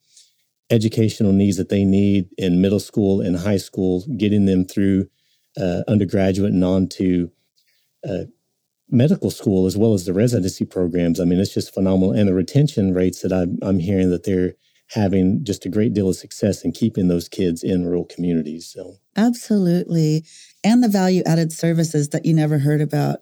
educational 0.69 1.33
needs 1.33 1.57
that 1.57 1.69
they 1.69 1.83
need 1.83 2.29
in 2.37 2.61
middle 2.61 2.79
school 2.79 3.19
and 3.19 3.37
high 3.37 3.57
school, 3.57 4.05
getting 4.17 4.45
them 4.45 4.65
through 4.65 5.07
uh, 5.57 5.81
undergraduate 5.87 6.53
and 6.53 6.63
on 6.63 6.87
to 6.87 7.31
uh, 8.07 8.23
medical 8.91 9.31
school 9.31 9.65
as 9.65 9.77
well 9.77 9.93
as 9.93 10.05
the 10.05 10.13
residency 10.13 10.65
programs. 10.65 11.19
I 11.19 11.25
mean, 11.25 11.39
it's 11.39 11.53
just 11.53 11.73
phenomenal. 11.73 12.11
And 12.11 12.27
the 12.27 12.33
retention 12.33 12.93
rates 12.93 13.21
that 13.21 13.31
I'm, 13.31 13.57
I'm 13.61 13.79
hearing 13.79 14.09
that 14.11 14.25
they're 14.25 14.53
having 14.89 15.43
just 15.43 15.65
a 15.65 15.69
great 15.69 15.93
deal 15.93 16.09
of 16.09 16.17
success 16.17 16.65
in 16.65 16.73
keeping 16.73 17.07
those 17.07 17.29
kids 17.29 17.63
in 17.63 17.85
rural 17.85 18.05
communities. 18.05 18.69
So 18.71 18.97
absolutely. 19.15 20.25
And 20.63 20.83
the 20.83 20.89
value 20.89 21.23
added 21.25 21.53
services 21.53 22.09
that 22.09 22.25
you 22.25 22.33
never 22.33 22.59
heard 22.59 22.81
about. 22.81 23.19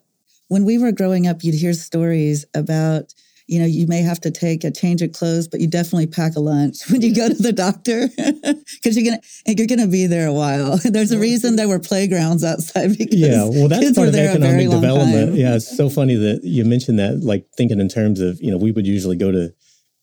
When 0.48 0.66
we 0.66 0.80
were 0.80 0.92
growing 0.92 1.28
up, 1.28 1.44
you'd 1.44 1.54
hear 1.54 1.74
stories 1.74 2.46
about 2.56 3.14
you 3.50 3.60
know, 3.60 3.66
you 3.66 3.88
may 3.88 4.02
have 4.02 4.22
to 4.22 4.30
take 4.30 4.64
a 4.64 4.70
change 4.70 5.02
of 5.02 5.12
clothes, 5.12 5.48
but 5.48 5.60
you 5.60 5.68
definitely 5.68 6.06
pack 6.06 6.36
a 6.36 6.40
lunch 6.40 6.78
when 6.92 7.02
you 7.02 7.16
go 7.16 7.28
to 7.28 7.34
the 7.34 7.52
doctor 7.52 8.08
because 8.18 8.96
you're 8.96 9.06
gonna 9.06 9.22
you're 9.48 9.68
gonna 9.68 9.88
be 9.88 10.06
there 10.06 10.28
a 10.28 10.34
while. 10.34 10.78
There's 10.84 11.12
a 11.12 11.20
reason 11.20 11.56
there 11.56 11.68
were 11.68 11.80
playgrounds 11.80 12.44
outside 12.44 12.96
because 12.96 13.20
yeah, 13.20 13.44
well, 13.46 13.68
that's 13.68 13.92
part 13.94 14.10
of 14.10 14.16
economic 14.16 14.70
development. 14.70 15.36
Yeah, 15.36 15.56
it's 15.56 15.76
so 15.76 15.90
funny 15.90 16.16
that 16.16 16.42
you 16.44 16.64
mentioned 16.64 17.00
that. 17.00 17.22
Like 17.24 17.48
thinking 17.58 17.80
in 17.80 17.90
terms 17.90 18.22
of 18.22 18.40
you 18.40 18.52
know, 18.52 18.58
we 18.58 18.72
would 18.72 18.86
usually 18.86 19.18
go 19.18 19.32
to 19.32 19.52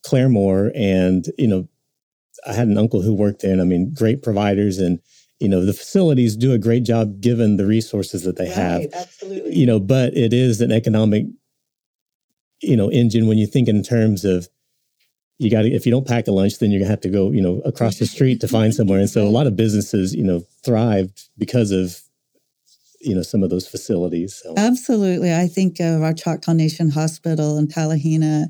Claremore, 0.05 0.73
and 0.75 1.25
you 1.39 1.47
know, 1.47 1.69
I 2.47 2.53
had 2.53 2.67
an 2.67 2.77
uncle 2.77 3.01
who 3.01 3.15
worked 3.15 3.43
there, 3.43 3.53
and 3.53 3.61
I 3.61 3.65
mean, 3.65 3.95
great 3.95 4.25
providers 4.25 4.79
and 4.79 4.99
you 5.39 5.49
know 5.49 5.65
the 5.65 5.73
facilities 5.73 6.35
do 6.35 6.53
a 6.53 6.59
great 6.59 6.83
job 6.83 7.21
given 7.21 7.59
the 7.59 7.67
resources 7.67 8.23
that 8.23 8.37
they 8.37 8.47
right, 8.47 8.55
have 8.55 8.87
absolutely 8.95 9.55
you 9.55 9.67
know 9.67 9.79
but 9.79 10.17
it 10.17 10.33
is 10.33 10.63
an 10.63 10.73
economic 10.73 11.27
you 12.62 12.77
know 12.77 12.90
engine 12.90 13.27
when 13.27 13.38
you 13.38 13.47
think 13.47 13.69
in 13.69 13.83
terms 13.83 14.25
of 14.25 14.49
you 15.38 15.51
got 15.51 15.62
to 15.62 15.71
if 15.71 15.85
you 15.85 15.92
don't 15.92 16.07
pack 16.07 16.27
a 16.27 16.33
lunch 16.33 16.59
then 16.59 16.71
you're 16.71 16.81
gonna 16.81 16.90
have 16.90 17.01
to 17.01 17.11
go 17.11 17.31
you 17.31 17.42
know 17.42 17.61
across 17.64 17.99
the 17.99 18.07
street 18.07 18.40
to 18.40 18.49
find 18.49 18.75
somewhere. 18.75 18.99
And 18.99 19.11
so 19.11 19.27
a 19.27 19.29
lot 19.29 19.47
of 19.47 19.57
businesses 19.57 20.14
you 20.14 20.25
know 20.25 20.42
thrived 20.64 21.29
because 21.38 21.71
of 21.71 22.01
you 23.01 23.14
know 23.14 23.23
some 23.23 23.42
of 23.42 23.51
those 23.51 23.69
facilities 23.69 24.40
so. 24.42 24.55
absolutely. 24.57 25.35
I 25.35 25.47
think 25.47 25.81
of 25.81 26.03
our 26.03 26.14
choctaw 26.14 26.53
nation 26.53 26.90
hospital 26.90 27.59
in 27.59 27.69
Talihina 27.69 28.47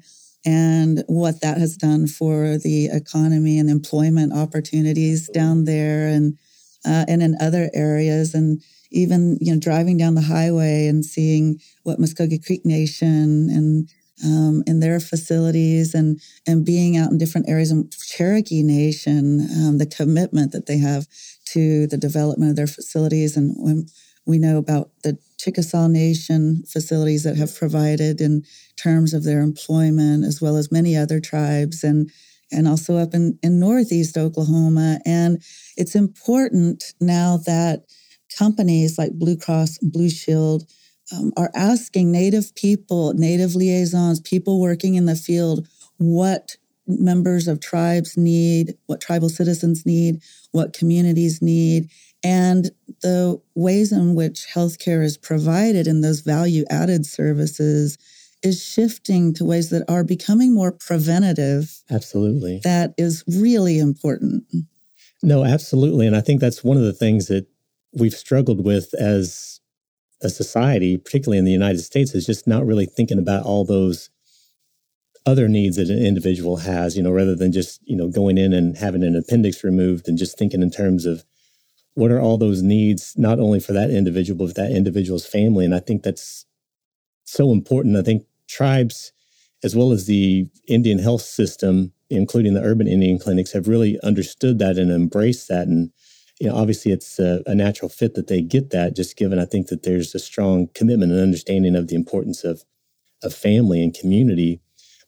and 0.46 1.02
what 1.08 1.40
that 1.40 1.58
has 1.58 1.76
done 1.76 2.06
for 2.06 2.56
the 2.58 2.86
economy 2.86 3.58
and 3.58 3.68
employment 3.68 4.32
opportunities 4.32 5.28
down 5.28 5.64
there 5.64 6.06
and 6.06 6.38
uh, 6.86 7.04
and 7.08 7.20
in 7.20 7.36
other 7.40 7.68
areas. 7.74 8.32
And 8.32 8.62
even 8.92 9.36
you 9.40 9.52
know 9.52 9.60
driving 9.60 9.96
down 9.96 10.14
the 10.14 10.22
highway 10.22 10.86
and 10.86 11.04
seeing 11.04 11.60
what 11.82 11.98
Muscogee 11.98 12.38
Creek 12.38 12.64
Nation 12.64 13.50
and 13.50 13.90
um, 14.24 14.62
in 14.66 14.80
their 14.80 15.00
facilities 15.00 15.94
and 15.94 16.20
and 16.46 16.64
being 16.64 16.96
out 16.96 17.10
in 17.10 17.18
different 17.18 17.48
areas 17.48 17.70
of 17.70 17.90
Cherokee 17.90 18.62
Nation, 18.62 19.40
um, 19.40 19.78
the 19.78 19.86
commitment 19.86 20.52
that 20.52 20.66
they 20.66 20.78
have 20.78 21.06
to 21.52 21.86
the 21.86 21.98
development 21.98 22.50
of 22.50 22.56
their 22.56 22.66
facilities, 22.66 23.36
and 23.36 23.54
when 23.56 23.86
we 24.26 24.38
know 24.38 24.58
about 24.58 24.90
the 25.04 25.18
Chickasaw 25.38 25.86
Nation 25.86 26.64
facilities 26.66 27.22
that 27.22 27.36
have 27.36 27.54
provided 27.54 28.20
in 28.20 28.42
terms 28.76 29.14
of 29.14 29.24
their 29.24 29.40
employment, 29.40 30.24
as 30.24 30.40
well 30.40 30.56
as 30.56 30.72
many 30.72 30.96
other 30.96 31.20
tribes, 31.20 31.84
and 31.84 32.10
and 32.52 32.68
also 32.68 32.96
up 32.96 33.12
in, 33.12 33.38
in 33.42 33.58
Northeast 33.58 34.16
Oklahoma. 34.16 35.00
And 35.04 35.42
it's 35.76 35.94
important 35.94 36.84
now 37.00 37.38
that 37.38 37.84
companies 38.36 38.98
like 38.98 39.12
Blue 39.12 39.36
Cross 39.36 39.78
Blue 39.82 40.10
Shield 40.10 40.64
um, 41.12 41.32
are 41.36 41.50
asking 41.54 42.10
Native 42.10 42.54
people, 42.54 43.14
Native 43.14 43.54
liaisons, 43.54 44.20
people 44.20 44.60
working 44.60 44.94
in 44.94 45.06
the 45.06 45.16
field, 45.16 45.68
what 45.98 46.56
members 46.86 47.48
of 47.48 47.60
tribes 47.60 48.16
need, 48.16 48.76
what 48.86 49.00
tribal 49.00 49.28
citizens 49.28 49.84
need, 49.84 50.22
what 50.52 50.72
communities 50.72 51.42
need, 51.42 51.90
and 52.24 52.70
the 53.02 53.40
ways 53.54 53.92
in 53.92 54.14
which 54.14 54.46
healthcare 54.52 55.04
is 55.04 55.16
provided 55.16 55.86
in 55.86 56.00
those 56.00 56.20
value 56.20 56.64
added 56.70 57.06
services 57.06 57.98
is 58.42 58.62
shifting 58.62 59.34
to 59.34 59.44
ways 59.44 59.70
that 59.70 59.84
are 59.88 60.04
becoming 60.04 60.54
more 60.54 60.72
preventative. 60.72 61.82
Absolutely. 61.90 62.60
That 62.62 62.94
is 62.96 63.24
really 63.26 63.78
important. 63.78 64.44
No, 65.22 65.44
absolutely. 65.44 66.06
And 66.06 66.14
I 66.14 66.20
think 66.20 66.40
that's 66.40 66.62
one 66.62 66.76
of 66.76 66.84
the 66.84 66.92
things 66.92 67.26
that 67.26 67.46
we've 67.92 68.14
struggled 68.14 68.64
with 68.64 68.92
as 68.94 69.60
a 70.22 70.28
society, 70.28 70.96
particularly 70.96 71.38
in 71.38 71.44
the 71.44 71.52
United 71.52 71.80
States, 71.80 72.14
is 72.14 72.26
just 72.26 72.46
not 72.46 72.66
really 72.66 72.86
thinking 72.86 73.18
about 73.18 73.44
all 73.44 73.64
those 73.64 74.10
other 75.26 75.48
needs 75.48 75.76
that 75.76 75.90
an 75.90 75.98
individual 75.98 76.58
has, 76.58 76.96
you 76.96 77.02
know, 77.02 77.10
rather 77.10 77.34
than 77.34 77.52
just, 77.52 77.80
you 77.84 77.96
know, 77.96 78.08
going 78.08 78.38
in 78.38 78.52
and 78.52 78.78
having 78.78 79.02
an 79.02 79.16
appendix 79.16 79.64
removed 79.64 80.08
and 80.08 80.16
just 80.16 80.38
thinking 80.38 80.62
in 80.62 80.70
terms 80.70 81.04
of 81.04 81.24
what 81.94 82.12
are 82.12 82.20
all 82.20 82.38
those 82.38 82.62
needs, 82.62 83.14
not 83.16 83.40
only 83.40 83.58
for 83.58 83.72
that 83.72 83.90
individual, 83.90 84.46
but 84.46 84.54
that 84.54 84.70
individual's 84.70 85.26
family. 85.26 85.64
And 85.64 85.74
I 85.74 85.80
think 85.80 86.02
that's 86.02 86.46
so 87.24 87.50
important. 87.52 87.96
I 87.96 88.02
think 88.02 88.24
tribes, 88.48 89.12
as 89.64 89.74
well 89.74 89.90
as 89.90 90.06
the 90.06 90.46
Indian 90.68 90.98
health 90.98 91.22
system, 91.22 91.92
including 92.08 92.54
the 92.54 92.62
urban 92.62 92.86
Indian 92.86 93.18
clinics, 93.18 93.52
have 93.52 93.66
really 93.66 93.98
understood 94.02 94.58
that 94.60 94.78
and 94.78 94.92
embraced 94.92 95.48
that. 95.48 95.66
And 95.66 95.90
you 96.38 96.48
know, 96.48 96.56
obviously 96.56 96.92
it's 96.92 97.18
a, 97.18 97.42
a, 97.46 97.54
natural 97.54 97.88
fit 97.88 98.14
that 98.14 98.26
they 98.26 98.42
get 98.42 98.70
that 98.70 98.94
just 98.94 99.16
given, 99.16 99.38
I 99.38 99.44
think 99.44 99.68
that 99.68 99.84
there's 99.84 100.14
a 100.14 100.18
strong 100.18 100.68
commitment 100.74 101.12
and 101.12 101.20
understanding 101.20 101.74
of 101.74 101.88
the 101.88 101.94
importance 101.94 102.44
of, 102.44 102.62
of 103.22 103.34
family 103.34 103.82
and 103.82 103.94
community, 103.94 104.60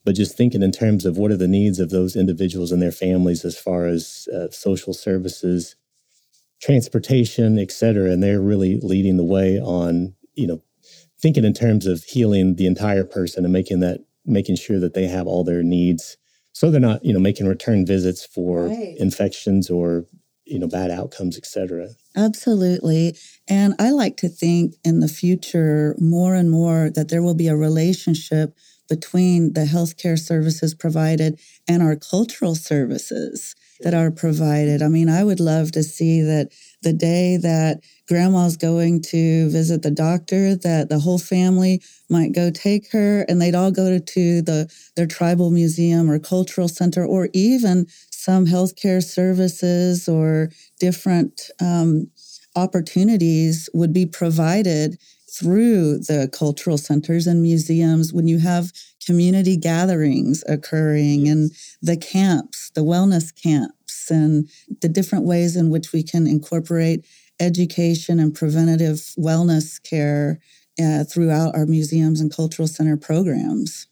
but 0.04 0.14
just 0.14 0.36
thinking 0.36 0.62
in 0.62 0.72
terms 0.72 1.04
of 1.04 1.18
what 1.18 1.30
are 1.30 1.36
the 1.36 1.46
needs 1.46 1.80
of 1.80 1.90
those 1.90 2.16
individuals 2.16 2.72
and 2.72 2.80
their 2.80 2.92
families 2.92 3.44
as 3.44 3.58
far 3.58 3.86
as 3.86 4.26
uh, 4.34 4.50
social 4.50 4.94
services, 4.94 5.76
transportation, 6.62 7.58
et 7.58 7.72
cetera. 7.72 8.10
And 8.10 8.22
they're 8.22 8.40
really 8.40 8.80
leading 8.80 9.18
the 9.18 9.24
way 9.24 9.60
on, 9.60 10.14
you 10.34 10.46
know, 10.46 10.62
thinking 11.20 11.44
in 11.44 11.52
terms 11.52 11.86
of 11.86 12.04
healing 12.04 12.56
the 12.56 12.66
entire 12.66 13.04
person 13.04 13.44
and 13.44 13.52
making 13.52 13.80
that, 13.80 14.00
making 14.24 14.56
sure 14.56 14.80
that 14.80 14.94
they 14.94 15.06
have 15.06 15.26
all 15.26 15.44
their 15.44 15.62
needs 15.62 16.16
so 16.58 16.72
they're 16.72 16.80
not 16.80 17.04
you 17.04 17.12
know 17.12 17.20
making 17.20 17.46
return 17.46 17.86
visits 17.86 18.26
for 18.26 18.66
right. 18.66 18.96
infections 18.98 19.70
or 19.70 20.06
you 20.48 20.58
know 20.58 20.68
bad 20.68 20.90
outcomes 20.90 21.36
etc 21.36 21.88
absolutely 22.16 23.16
and 23.48 23.74
i 23.78 23.90
like 23.90 24.16
to 24.16 24.28
think 24.28 24.74
in 24.84 25.00
the 25.00 25.08
future 25.08 25.94
more 25.98 26.34
and 26.34 26.50
more 26.50 26.90
that 26.90 27.08
there 27.08 27.22
will 27.22 27.34
be 27.34 27.48
a 27.48 27.56
relationship 27.56 28.54
between 28.88 29.52
the 29.52 29.64
healthcare 29.64 30.18
services 30.18 30.74
provided 30.74 31.38
and 31.68 31.82
our 31.82 31.94
cultural 31.94 32.54
services 32.54 33.54
that 33.80 33.94
are 33.94 34.10
provided. 34.10 34.82
I 34.82 34.88
mean, 34.88 35.08
I 35.08 35.22
would 35.22 35.40
love 35.40 35.70
to 35.72 35.82
see 35.82 36.20
that 36.22 36.50
the 36.82 36.92
day 36.92 37.36
that 37.36 37.80
grandma's 38.08 38.56
going 38.56 39.02
to 39.02 39.48
visit 39.50 39.82
the 39.82 39.90
doctor, 39.90 40.56
that 40.56 40.88
the 40.88 40.98
whole 40.98 41.18
family 41.18 41.82
might 42.10 42.32
go 42.32 42.50
take 42.50 42.90
her 42.92 43.22
and 43.28 43.40
they'd 43.40 43.54
all 43.54 43.70
go 43.70 43.98
to 43.98 44.42
the 44.42 44.72
their 44.96 45.06
tribal 45.06 45.50
museum 45.50 46.10
or 46.10 46.18
cultural 46.18 46.68
center 46.68 47.04
or 47.04 47.28
even 47.32 47.86
some 48.28 48.44
healthcare 48.44 49.02
services 49.02 50.06
or 50.06 50.50
different 50.78 51.50
um, 51.62 52.10
opportunities 52.56 53.70
would 53.72 53.90
be 53.90 54.04
provided 54.04 54.98
through 55.32 55.96
the 55.98 56.28
cultural 56.30 56.76
centers 56.76 57.26
and 57.26 57.40
museums 57.40 58.12
when 58.12 58.28
you 58.28 58.38
have 58.38 58.70
community 59.06 59.56
gatherings 59.56 60.44
occurring 60.46 61.26
and 61.26 61.52
the 61.80 61.96
camps, 61.96 62.70
the 62.74 62.82
wellness 62.82 63.32
camps, 63.34 64.10
and 64.10 64.46
the 64.82 64.88
different 64.90 65.24
ways 65.24 65.56
in 65.56 65.70
which 65.70 65.92
we 65.94 66.02
can 66.02 66.26
incorporate 66.26 67.06
education 67.40 68.20
and 68.20 68.34
preventative 68.34 68.96
wellness 69.18 69.82
care 69.82 70.38
uh, 70.82 71.02
throughout 71.04 71.54
our 71.54 71.64
museums 71.64 72.20
and 72.20 72.34
cultural 72.34 72.68
center 72.68 72.96
programs. 72.96 73.86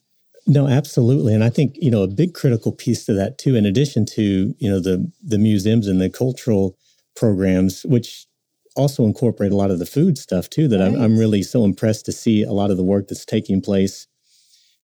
No, 0.47 0.69
absolutely, 0.69 1.35
and 1.35 1.43
I 1.43 1.51
think 1.51 1.77
you 1.77 1.91
know 1.91 2.03
a 2.03 2.09
big 2.09 2.35
critical 2.35 2.71
piece 2.71 3.05
to 3.07 3.13
that 3.15 3.39
too. 3.39 3.57
In 3.57 3.67
addition 3.67 4.07
to 4.07 4.55
you 4.59 4.71
know 4.71 4.81
the 4.81 5.11
the 5.23 5.39
museums 5.39 5.89
and 5.89 6.01
the 6.01 6.09
cultural 6.09 6.77
programs, 7.17 7.83
which 7.85 8.27
also 8.77 9.05
incorporate 9.05 9.51
a 9.51 9.57
lot 9.57 9.71
of 9.71 9.79
the 9.79 9.87
food 9.87 10.19
stuff 10.19 10.49
too. 10.49 10.69
That 10.69 10.79
right. 10.79 10.89
I'm, 10.89 11.01
I'm 11.01 11.19
really 11.19 11.43
so 11.43 11.65
impressed 11.65 12.05
to 12.07 12.13
see 12.13 12.43
a 12.43 12.53
lot 12.53 12.71
of 12.71 12.77
the 12.77 12.85
work 12.85 13.09
that's 13.09 13.25
taking 13.25 13.61
place 13.61 14.07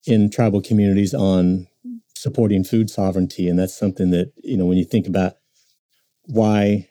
in 0.05 0.29
tribal 0.29 0.61
communities 0.61 1.13
on 1.13 1.67
supporting 2.15 2.63
food 2.63 2.89
sovereignty, 2.89 3.47
and 3.49 3.57
that's 3.57 3.77
something 3.77 4.11
that 4.11 4.33
you 4.43 4.57
know 4.57 4.65
when 4.65 4.77
you 4.77 4.85
think 4.85 5.07
about 5.07 5.33
why 6.25 6.87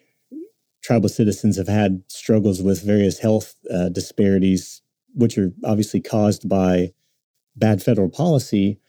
tribal 0.83 1.09
citizens 1.09 1.57
have 1.57 1.67
had 1.67 2.01
struggles 2.07 2.61
with 2.61 2.83
various 2.83 3.19
health 3.19 3.55
uh, 3.73 3.89
disparities, 3.89 4.81
which 5.13 5.37
are 5.37 5.51
obviously 5.63 6.01
caused 6.01 6.49
by 6.49 6.91
bad 7.57 7.81
federal 7.81 8.09
policy, 8.09 8.79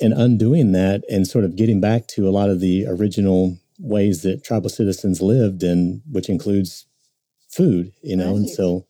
and 0.00 0.12
undoing 0.12 0.72
that 0.72 1.02
and 1.08 1.26
sort 1.26 1.44
of 1.44 1.56
getting 1.56 1.80
back 1.80 2.06
to 2.08 2.28
a 2.28 2.30
lot 2.30 2.50
of 2.50 2.60
the 2.60 2.86
original 2.86 3.58
ways 3.78 4.22
that 4.22 4.44
tribal 4.44 4.68
citizens 4.68 5.22
lived, 5.22 5.62
and 5.62 6.02
which 6.10 6.28
includes 6.28 6.86
food, 7.48 7.92
you 8.02 8.16
know. 8.16 8.32
Right. 8.32 8.36
And 8.36 8.50
so 8.50 8.86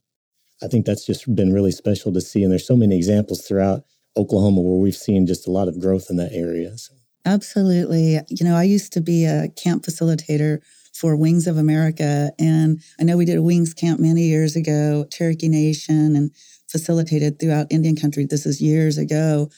I 0.62 0.68
think 0.68 0.86
that's 0.86 1.04
just 1.04 1.32
been 1.34 1.52
really 1.52 1.72
special 1.72 2.12
to 2.12 2.20
see. 2.20 2.42
And 2.42 2.50
there's 2.50 2.66
so 2.66 2.76
many 2.76 2.96
examples 2.96 3.46
throughout 3.46 3.84
Oklahoma 4.16 4.60
where 4.62 4.80
we've 4.80 4.96
seen 4.96 5.26
just 5.26 5.46
a 5.46 5.50
lot 5.50 5.68
of 5.68 5.80
growth 5.80 6.06
in 6.08 6.16
that 6.16 6.32
area. 6.32 6.76
So. 6.78 6.94
Absolutely. 7.24 8.20
You 8.28 8.46
know, 8.46 8.56
I 8.56 8.62
used 8.62 8.92
to 8.94 9.00
be 9.00 9.26
a 9.26 9.48
camp 9.48 9.84
facilitator 9.84 10.60
for 10.94 11.14
Wings 11.14 11.46
of 11.46 11.58
America. 11.58 12.32
And 12.38 12.80
I 12.98 13.04
know 13.04 13.16
we 13.16 13.26
did 13.26 13.36
a 13.36 13.42
Wings 13.42 13.74
camp 13.74 14.00
many 14.00 14.22
years 14.22 14.56
ago, 14.56 15.06
Cherokee 15.10 15.48
Nation, 15.48 16.16
and 16.16 16.30
facilitated 16.76 17.38
throughout 17.38 17.66
Indian 17.70 17.96
country. 17.96 18.26
This 18.26 18.46
is 18.46 18.60
years 18.60 18.98
ago, 18.98 19.48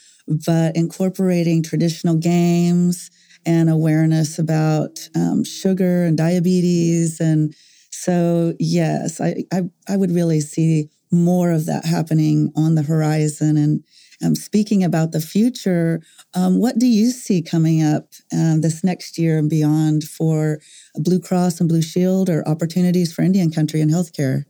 but 0.47 0.77
incorporating 0.77 1.63
traditional 1.63 2.17
games 2.17 3.11
and 3.47 3.69
awareness 3.71 4.39
about 4.39 5.09
um, 5.15 5.43
sugar 5.45 6.05
and 6.05 6.17
diabetes 6.17 7.21
and 7.21 7.55
so 7.91 8.55
yes, 8.61 9.21
I, 9.21 9.45
I, 9.53 9.63
I 9.89 9.97
would 9.97 10.13
really 10.13 10.41
see 10.41 10.89
more 11.11 11.51
of 11.51 11.67
that 11.67 11.85
happening 11.85 12.53
on 12.55 12.77
the 12.77 12.83
horizon. 12.83 13.57
And 13.57 13.83
um, 14.25 14.35
speaking 14.37 14.85
about 14.85 15.11
the 15.11 15.21
future, 15.21 16.01
um, 16.35 16.61
what 16.61 16.79
do 16.79 16.87
you 16.87 17.11
see 17.11 17.43
coming 17.43 17.83
up 17.83 18.13
um, 18.33 18.61
this 18.61 18.85
next 18.85 19.19
year 19.19 19.39
and 19.39 19.51
beyond 19.51 20.05
for 20.05 20.61
Blue 20.95 21.19
Cross 21.19 21.59
and 21.59 21.69
Blue 21.69 21.83
Shield 21.83 22.31
or 22.31 22.47
opportunities 22.47 23.13
for 23.13 23.23
Indian 23.23 23.51
country 23.51 23.81
and 23.81 23.91
healthcare? 23.91 24.45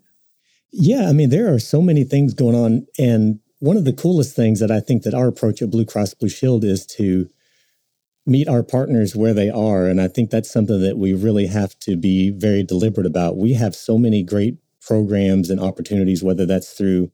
Yeah, 0.71 1.09
I 1.09 1.13
mean, 1.13 1.31
there 1.31 1.53
are 1.53 1.59
so 1.59 1.81
many 1.81 2.05
things 2.05 2.35
going 2.35 2.55
on. 2.55 2.87
And 2.99 3.41
one 3.61 3.77
of 3.77 3.85
the 3.85 3.93
coolest 3.93 4.37
things 4.37 4.61
that 4.61 4.71
I 4.71 4.81
think 4.81 5.03
that 5.03 5.15
our 5.15 5.29
approach 5.29 5.63
at 5.63 5.71
Blue 5.71 5.85
Cross 5.85 6.15
Blue 6.15 6.29
Shield 6.29 6.65
is 6.65 6.87
to 6.87 7.29
meet 8.27 8.49
our 8.49 8.63
partners 8.63 9.17
where 9.17 9.33
they 9.33 9.49
are. 9.49 9.87
And 9.87 10.01
I 10.01 10.09
think 10.09 10.31
that's 10.31 10.51
something 10.51 10.81
that 10.83 10.99
we 10.99 11.15
really 11.15 11.47
have 11.47 11.79
to 11.81 11.97
be 11.97 12.31
very 12.31 12.63
deliberate 12.63 13.07
about. 13.07 13.39
We 13.39 13.55
have 13.55 13.75
so 13.75 13.97
many 13.97 14.23
great 14.23 14.59
programs 14.83 15.49
and 15.49 15.59
opportunities, 15.59 16.23
whether 16.23 16.45
that's 16.45 16.73
through 16.73 17.11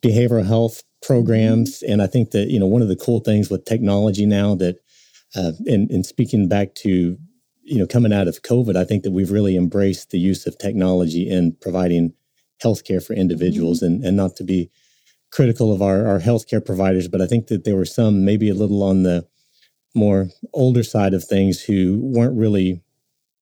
behavioral 0.00 0.46
health 0.46 0.84
programs. 1.02 1.82
And 1.82 2.00
I 2.00 2.06
think 2.06 2.30
that, 2.30 2.48
you 2.50 2.60
know, 2.60 2.66
one 2.66 2.82
of 2.82 2.88
the 2.88 2.96
cool 2.96 3.20
things 3.20 3.50
with 3.50 3.64
technology 3.64 4.26
now 4.26 4.54
that, 4.54 4.76
uh, 5.34 5.52
and, 5.66 5.90
and 5.90 6.06
speaking 6.06 6.48
back 6.48 6.74
to, 6.76 7.18
you 7.62 7.78
know, 7.78 7.86
coming 7.86 8.12
out 8.12 8.28
of 8.28 8.42
COVID, 8.42 8.76
I 8.76 8.84
think 8.84 9.02
that 9.02 9.10
we've 9.10 9.30
really 9.32 9.56
embraced 9.56 10.10
the 10.10 10.18
use 10.18 10.46
of 10.46 10.56
technology 10.56 11.28
in 11.28 11.56
providing 11.60 12.14
healthcare 12.62 13.04
for 13.04 13.14
individuals 13.14 13.78
mm-hmm. 13.82 13.94
and, 13.94 14.04
and 14.04 14.16
not 14.16 14.36
to 14.36 14.44
be 14.44 14.70
critical 15.30 15.72
of 15.72 15.82
our, 15.82 16.06
our 16.06 16.20
healthcare 16.20 16.64
providers, 16.64 17.06
but 17.08 17.20
I 17.20 17.26
think 17.26 17.48
that 17.48 17.64
there 17.64 17.76
were 17.76 17.84
some 17.84 18.24
maybe 18.24 18.48
a 18.48 18.54
little 18.54 18.82
on 18.82 19.02
the, 19.02 19.26
more 19.94 20.28
older 20.52 20.82
side 20.82 21.14
of 21.14 21.24
things 21.24 21.60
who 21.60 21.98
weren't 22.02 22.36
really 22.36 22.82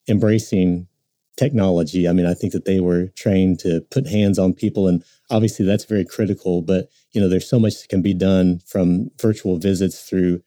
embracing 0.08 0.88
technology. 1.36 2.08
I 2.08 2.12
mean, 2.12 2.26
I 2.26 2.34
think 2.34 2.52
that 2.54 2.64
they 2.64 2.80
were 2.80 3.08
trained 3.08 3.58
to 3.60 3.82
put 3.90 4.06
hands 4.06 4.38
on 4.38 4.54
people 4.54 4.88
and 4.88 5.04
obviously 5.30 5.66
that's 5.66 5.84
very 5.84 6.04
critical, 6.04 6.62
but 6.62 6.88
you 7.12 7.20
know, 7.20 7.28
there's 7.28 7.48
so 7.48 7.58
much 7.58 7.80
that 7.80 7.88
can 7.88 8.00
be 8.00 8.14
done 8.14 8.60
from 8.66 9.10
virtual 9.20 9.58
visits 9.58 10.08
through 10.08 10.40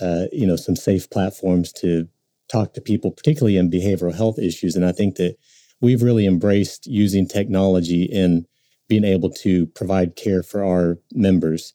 uh, 0.00 0.26
you 0.30 0.46
know, 0.46 0.56
some 0.56 0.76
safe 0.76 1.08
platforms 1.10 1.72
to 1.72 2.06
talk 2.48 2.74
to 2.74 2.80
people, 2.80 3.10
particularly 3.10 3.56
in 3.56 3.70
behavioral 3.70 4.14
health 4.14 4.38
issues. 4.38 4.76
And 4.76 4.84
I 4.84 4.92
think 4.92 5.16
that 5.16 5.36
we've 5.80 6.02
really 6.02 6.26
embraced 6.26 6.86
using 6.86 7.26
technology 7.26 8.04
in 8.04 8.46
being 8.88 9.04
able 9.04 9.30
to 9.30 9.66
provide 9.68 10.16
care 10.16 10.42
for 10.42 10.64
our 10.64 10.98
members. 11.12 11.74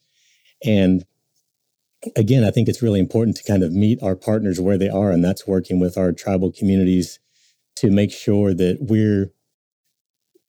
And 0.64 1.04
again, 2.16 2.44
I 2.44 2.50
think 2.50 2.68
it's 2.68 2.82
really 2.82 3.00
important 3.00 3.36
to 3.36 3.44
kind 3.44 3.62
of 3.62 3.72
meet 3.72 4.02
our 4.02 4.16
partners 4.16 4.60
where 4.60 4.78
they 4.78 4.88
are, 4.88 5.10
and 5.10 5.24
that's 5.24 5.46
working 5.46 5.78
with 5.78 5.96
our 5.96 6.12
tribal 6.12 6.52
communities 6.52 7.18
to 7.76 7.90
make 7.90 8.12
sure 8.12 8.54
that 8.54 8.78
we're 8.80 9.30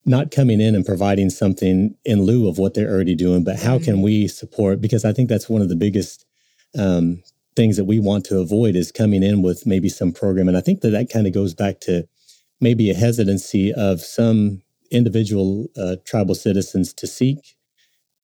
not 0.05 0.31
coming 0.31 0.59
in 0.59 0.75
and 0.75 0.85
providing 0.85 1.29
something 1.29 1.95
in 2.03 2.23
lieu 2.23 2.49
of 2.49 2.57
what 2.57 2.73
they're 2.73 2.91
already 2.91 3.15
doing, 3.15 3.43
but 3.43 3.59
how 3.59 3.79
can 3.79 4.01
we 4.01 4.27
support? 4.27 4.81
Because 4.81 5.05
I 5.05 5.13
think 5.13 5.29
that's 5.29 5.49
one 5.49 5.61
of 5.61 5.69
the 5.69 5.75
biggest 5.75 6.25
um, 6.77 7.23
things 7.55 7.77
that 7.77 7.85
we 7.85 7.99
want 7.99 8.25
to 8.25 8.39
avoid 8.39 8.75
is 8.75 8.91
coming 8.91 9.23
in 9.23 9.41
with 9.41 9.65
maybe 9.65 9.87
some 9.87 10.11
program. 10.11 10.47
And 10.47 10.57
I 10.57 10.61
think 10.61 10.81
that 10.81 10.89
that 10.89 11.09
kind 11.09 11.25
of 11.27 11.33
goes 11.33 11.53
back 11.53 11.79
to 11.81 12.07
maybe 12.63 12.89
a 12.89 12.95
hesitancy 12.95 13.73
of 13.73 14.01
some 14.01 14.61
individual 14.91 15.67
uh, 15.77 15.97
tribal 16.05 16.35
citizens 16.35 16.93
to 16.93 17.07
seek 17.07 17.55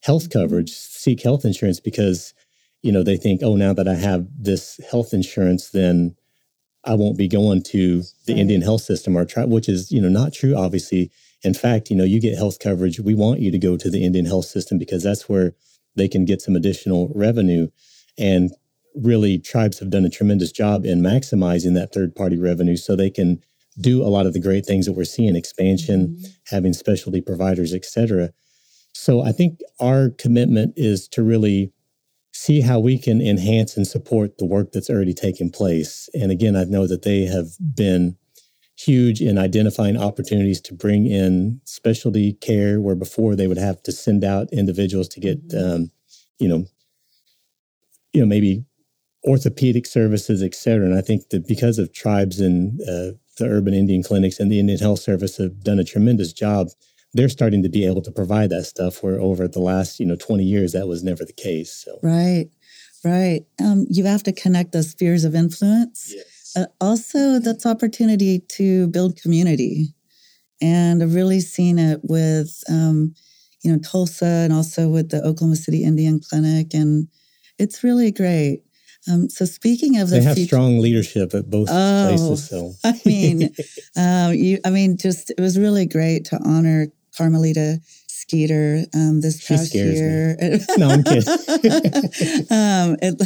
health 0.02 0.30
coverage, 0.30 0.72
seek 0.72 1.22
health 1.22 1.46
insurance, 1.46 1.80
because 1.80 2.34
you 2.82 2.92
know, 2.92 3.04
they 3.04 3.18
think, 3.18 3.42
oh, 3.44 3.56
now 3.56 3.74
that 3.74 3.88
I 3.88 3.96
have 3.96 4.28
this 4.38 4.80
health 4.90 5.14
insurance, 5.14 5.70
then 5.70 6.16
I 6.86 6.96
won't 6.96 7.18
be 7.18 7.28
going 7.28 7.64
to 7.64 8.04
the 8.26 8.34
right. 8.34 8.40
Indian 8.40 8.62
health 8.62 8.82
system 8.82 9.18
or 9.18 9.26
try, 9.26 9.46
which 9.46 9.68
is, 9.68 9.92
you 9.92 10.02
know, 10.02 10.10
not 10.10 10.34
true, 10.34 10.56
obviously. 10.56 11.12
In 11.44 11.54
fact, 11.54 11.90
you 11.90 11.96
know, 11.96 12.06
you 12.06 12.22
get 12.22 12.38
health 12.38 12.60
coverage. 12.60 13.00
We 13.00 13.16
want 13.16 13.42
you 13.42 13.52
to 13.52 13.60
go 13.60 13.76
to 13.78 13.90
the 13.90 14.04
Indian 14.04 14.26
health 14.26 14.46
system 14.46 14.78
because 14.78 15.04
that's 15.04 15.28
where 15.28 15.54
they 15.96 16.08
can 16.08 16.26
get 16.26 16.42
some 16.42 16.56
additional 16.56 17.12
revenue. 17.14 17.68
And 18.18 18.52
really, 18.96 19.38
tribes 19.38 19.80
have 19.80 19.90
done 19.90 20.06
a 20.06 20.10
tremendous 20.10 20.52
job 20.52 20.86
in 20.86 21.02
maximizing 21.02 21.74
that 21.76 21.94
third 21.94 22.16
party 22.16 22.38
revenue 22.38 22.78
so 22.78 22.96
they 22.96 23.10
can 23.10 23.44
do 23.82 24.02
a 24.02 24.10
lot 24.10 24.26
of 24.26 24.34
the 24.34 24.40
great 24.40 24.66
things 24.66 24.86
that 24.86 24.94
we're 24.94 25.06
seeing 25.06 25.36
expansion, 25.36 26.08
mm-hmm. 26.08 26.26
having 26.48 26.74
specialty 26.74 27.22
providers, 27.22 27.74
et 27.74 27.86
cetera. 27.86 28.32
So 28.94 29.22
I 29.22 29.32
think 29.32 29.60
our 29.80 30.10
commitment 30.10 30.74
is 30.76 31.08
to 31.10 31.24
really 31.24 31.72
see 32.34 32.62
how 32.62 32.80
we 32.80 32.98
can 32.98 33.22
enhance 33.22 33.76
and 33.76 33.88
support 33.88 34.38
the 34.38 34.46
work 34.46 34.72
that's 34.72 34.90
already 34.90 35.14
taken 35.14 35.50
place. 35.50 36.10
And 36.14 36.32
again, 36.32 36.56
I 36.56 36.64
know 36.64 36.88
that 36.88 37.04
they 37.04 37.26
have 37.26 37.48
been 37.76 38.18
huge 38.80 39.20
in 39.20 39.38
identifying 39.38 39.98
opportunities 39.98 40.62
to 40.62 40.74
bring 40.74 41.06
in 41.06 41.60
specialty 41.66 42.34
care 42.34 42.80
where 42.80 42.96
before 42.96 43.36
they 43.36 43.46
would 43.46 43.58
have 43.58 43.84
to 43.84 43.92
send 43.92 44.24
out 44.24 44.48
individuals 44.54 45.10
to 45.10 45.20
get 45.20 45.46
mm-hmm. 45.50 45.76
um, 45.76 45.92
you 46.40 46.48
know 46.48 46.64
you 48.14 48.22
know 48.22 48.26
maybe 48.26 48.64
orthopedic 49.28 49.86
services 49.86 50.42
et 50.42 50.56
cetera 50.56 50.86
and 50.86 50.98
i 50.98 51.02
think 51.02 51.28
that 51.30 51.46
because 51.46 51.78
of 51.78 51.92
tribes 51.92 52.40
and 52.40 52.80
uh, 52.88 53.12
the 53.40 53.48
urban 53.48 53.74
indian 53.74 54.04
clinics 54.04 54.40
and 54.40 54.52
the 54.52 54.60
indian 54.60 54.80
health 54.80 55.00
service 55.00 55.38
have 55.38 55.64
done 55.64 55.80
a 55.80 55.84
tremendous 55.84 56.32
job 56.32 56.68
they're 57.14 57.30
starting 57.30 57.64
to 57.64 57.70
be 57.70 57.86
able 57.86 58.04
to 58.04 58.12
provide 58.12 58.52
that 58.52 58.66
stuff 58.66 59.02
where 59.02 59.20
over 59.20 59.48
the 59.48 59.60
last 59.60 60.00
you 60.00 60.06
know 60.06 60.16
20 60.16 60.44
years 60.44 60.74
that 60.74 60.88
was 60.88 61.04
never 61.04 61.26
the 61.26 61.34
case 61.34 61.84
so 61.84 61.98
right 62.04 62.46
right 63.04 63.42
um, 63.60 63.86
you 63.90 64.06
have 64.06 64.24
to 64.24 64.32
connect 64.32 64.72
those 64.72 64.92
spheres 64.92 65.24
of 65.24 65.34
influence 65.34 66.14
yes 66.16 66.40
uh, 66.56 66.66
also, 66.82 67.40
that's 67.40 67.66
opportunity 67.66 68.40
to 68.40 68.88
build 68.88 69.22
community. 69.22 69.94
And 70.62 71.02
I've 71.02 71.16
really 71.16 71.40
seen 71.40 71.78
it 71.78 72.02
with, 72.04 72.64
um, 72.70 73.14
you 73.64 73.72
know, 73.72 73.80
Tulsa 73.80 74.26
and 74.26 74.54
also 74.54 74.90
with 74.90 75.10
the 75.10 75.24
Oklahoma 75.24 75.56
City 75.56 75.84
Indian 75.84 76.20
Clinic. 76.20 76.74
And 76.74 77.08
it's 77.58 77.84
really 77.84 78.12
great. 78.12 78.64
Um, 79.08 79.30
so 79.30 79.46
speaking 79.46 79.98
of 79.98 80.10
the 80.10 80.18
they 80.18 80.24
have 80.24 80.36
future, 80.36 80.48
strong 80.48 80.80
leadership 80.80 81.34
at 81.34 81.50
both 81.50 81.70
oh, 81.72 82.08
places. 82.10 82.50
So 82.50 82.74
I 82.84 83.00
mean, 83.06 83.54
um, 83.96 84.34
you, 84.34 84.60
I 84.66 84.70
mean, 84.70 84.98
just 84.98 85.32
it 85.32 85.40
was 85.40 85.58
really 85.58 85.86
great 85.86 86.26
to 86.26 86.40
honor 86.44 86.88
Carmelita 87.18 87.80
Skeeter 88.30 88.84
um, 88.94 89.22
this 89.22 89.40
she 89.40 89.56
past 89.56 89.74
year. 89.74 90.38
no, 90.78 90.90
I'm 90.90 91.04
kidding. 91.04 91.28
um, 92.52 92.98
it, 93.02 93.18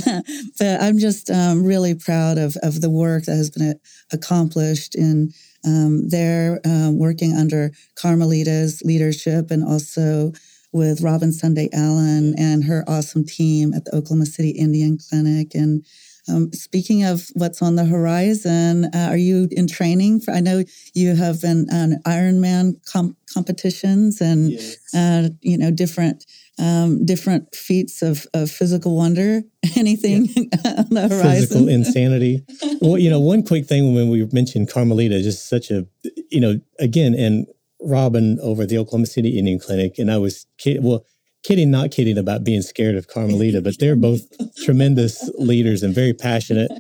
but 0.58 0.82
I'm 0.82 0.98
just 0.98 1.30
um, 1.30 1.66
really 1.66 1.94
proud 1.94 2.38
of, 2.38 2.56
of 2.64 2.80
the 2.80 2.90
work 2.90 3.26
that 3.26 3.36
has 3.36 3.50
been 3.50 3.78
accomplished 4.14 4.96
in 4.96 5.34
um, 5.66 6.08
there, 6.08 6.62
um, 6.66 7.00
working 7.00 7.34
under 7.34 7.72
Carmelita's 7.96 8.82
leadership 8.84 9.52
and 9.52 9.64
also 9.64 10.32
with 10.74 11.02
Robyn 11.02 11.32
Sunday 11.32 11.70
Allen 11.72 12.36
and 12.38 12.64
her 12.66 12.84
awesome 12.88 13.26
team 13.26 13.74
at 13.74 13.86
the 13.86 13.96
Oklahoma 13.96 14.26
City 14.26 14.50
Indian 14.50 14.98
Clinic. 14.98 15.54
And 15.54 15.86
um, 16.28 16.52
speaking 16.54 17.04
of 17.04 17.28
what's 17.34 17.62
on 17.62 17.76
the 17.76 17.86
horizon, 17.86 18.86
uh, 18.86 19.08
are 19.10 19.18
you 19.18 19.48
in 19.52 19.68
training? 19.68 20.22
For, 20.22 20.32
I 20.32 20.40
know 20.40 20.64
you 20.94 21.16
have 21.16 21.42
been 21.42 21.68
on 21.72 21.96
Ironman 22.06 22.76
com- 22.92 23.18
competitions 23.34 24.22
and 24.22 24.52
yes. 24.52 24.78
uh, 24.94 25.30
you 25.42 25.58
know 25.58 25.70
different 25.70 26.26
um, 26.60 27.06
different 27.06 27.54
feats 27.56 28.02
of, 28.02 28.26
of 28.34 28.50
physical 28.50 28.96
wonder. 28.96 29.42
Anything 29.76 30.28
yeah. 30.28 30.44
on 30.78 30.90
the 30.90 31.08
horizon? 31.10 31.32
Physical 31.32 31.68
insanity. 31.68 32.46
well, 32.82 32.98
you 32.98 33.10
know, 33.10 33.20
one 33.20 33.44
quick 33.44 33.66
thing 33.66 33.94
when 33.94 34.10
we 34.10 34.26
mentioned 34.32 34.70
Carmelita, 34.70 35.22
just 35.22 35.50
such 35.50 35.72
a 35.72 35.88
you 36.30 36.40
know, 36.40 36.60
again, 36.80 37.16
and 37.16 37.48
Robyn 37.84 38.40
over 38.42 38.64
at 38.64 38.70
the 38.70 38.78
Oklahoma 38.78 39.08
City 39.08 39.38
Indian 39.38 39.60
Clinic, 39.60 39.98
and 39.98 40.12
I 40.12 40.18
was 40.18 40.46
well 40.66 41.06
kidding, 41.44 41.70
not 41.70 41.92
kidding 41.92 42.18
about 42.18 42.44
being 42.44 42.62
scared 42.62 42.96
of 42.96 43.08
Carmelita, 43.08 43.62
but 43.62 43.76
they're 43.80 43.96
both 43.96 44.22
tremendous 44.64 45.30
leaders 45.38 45.84
and 45.84 45.94
very 45.94 46.14
passionate 46.14 46.72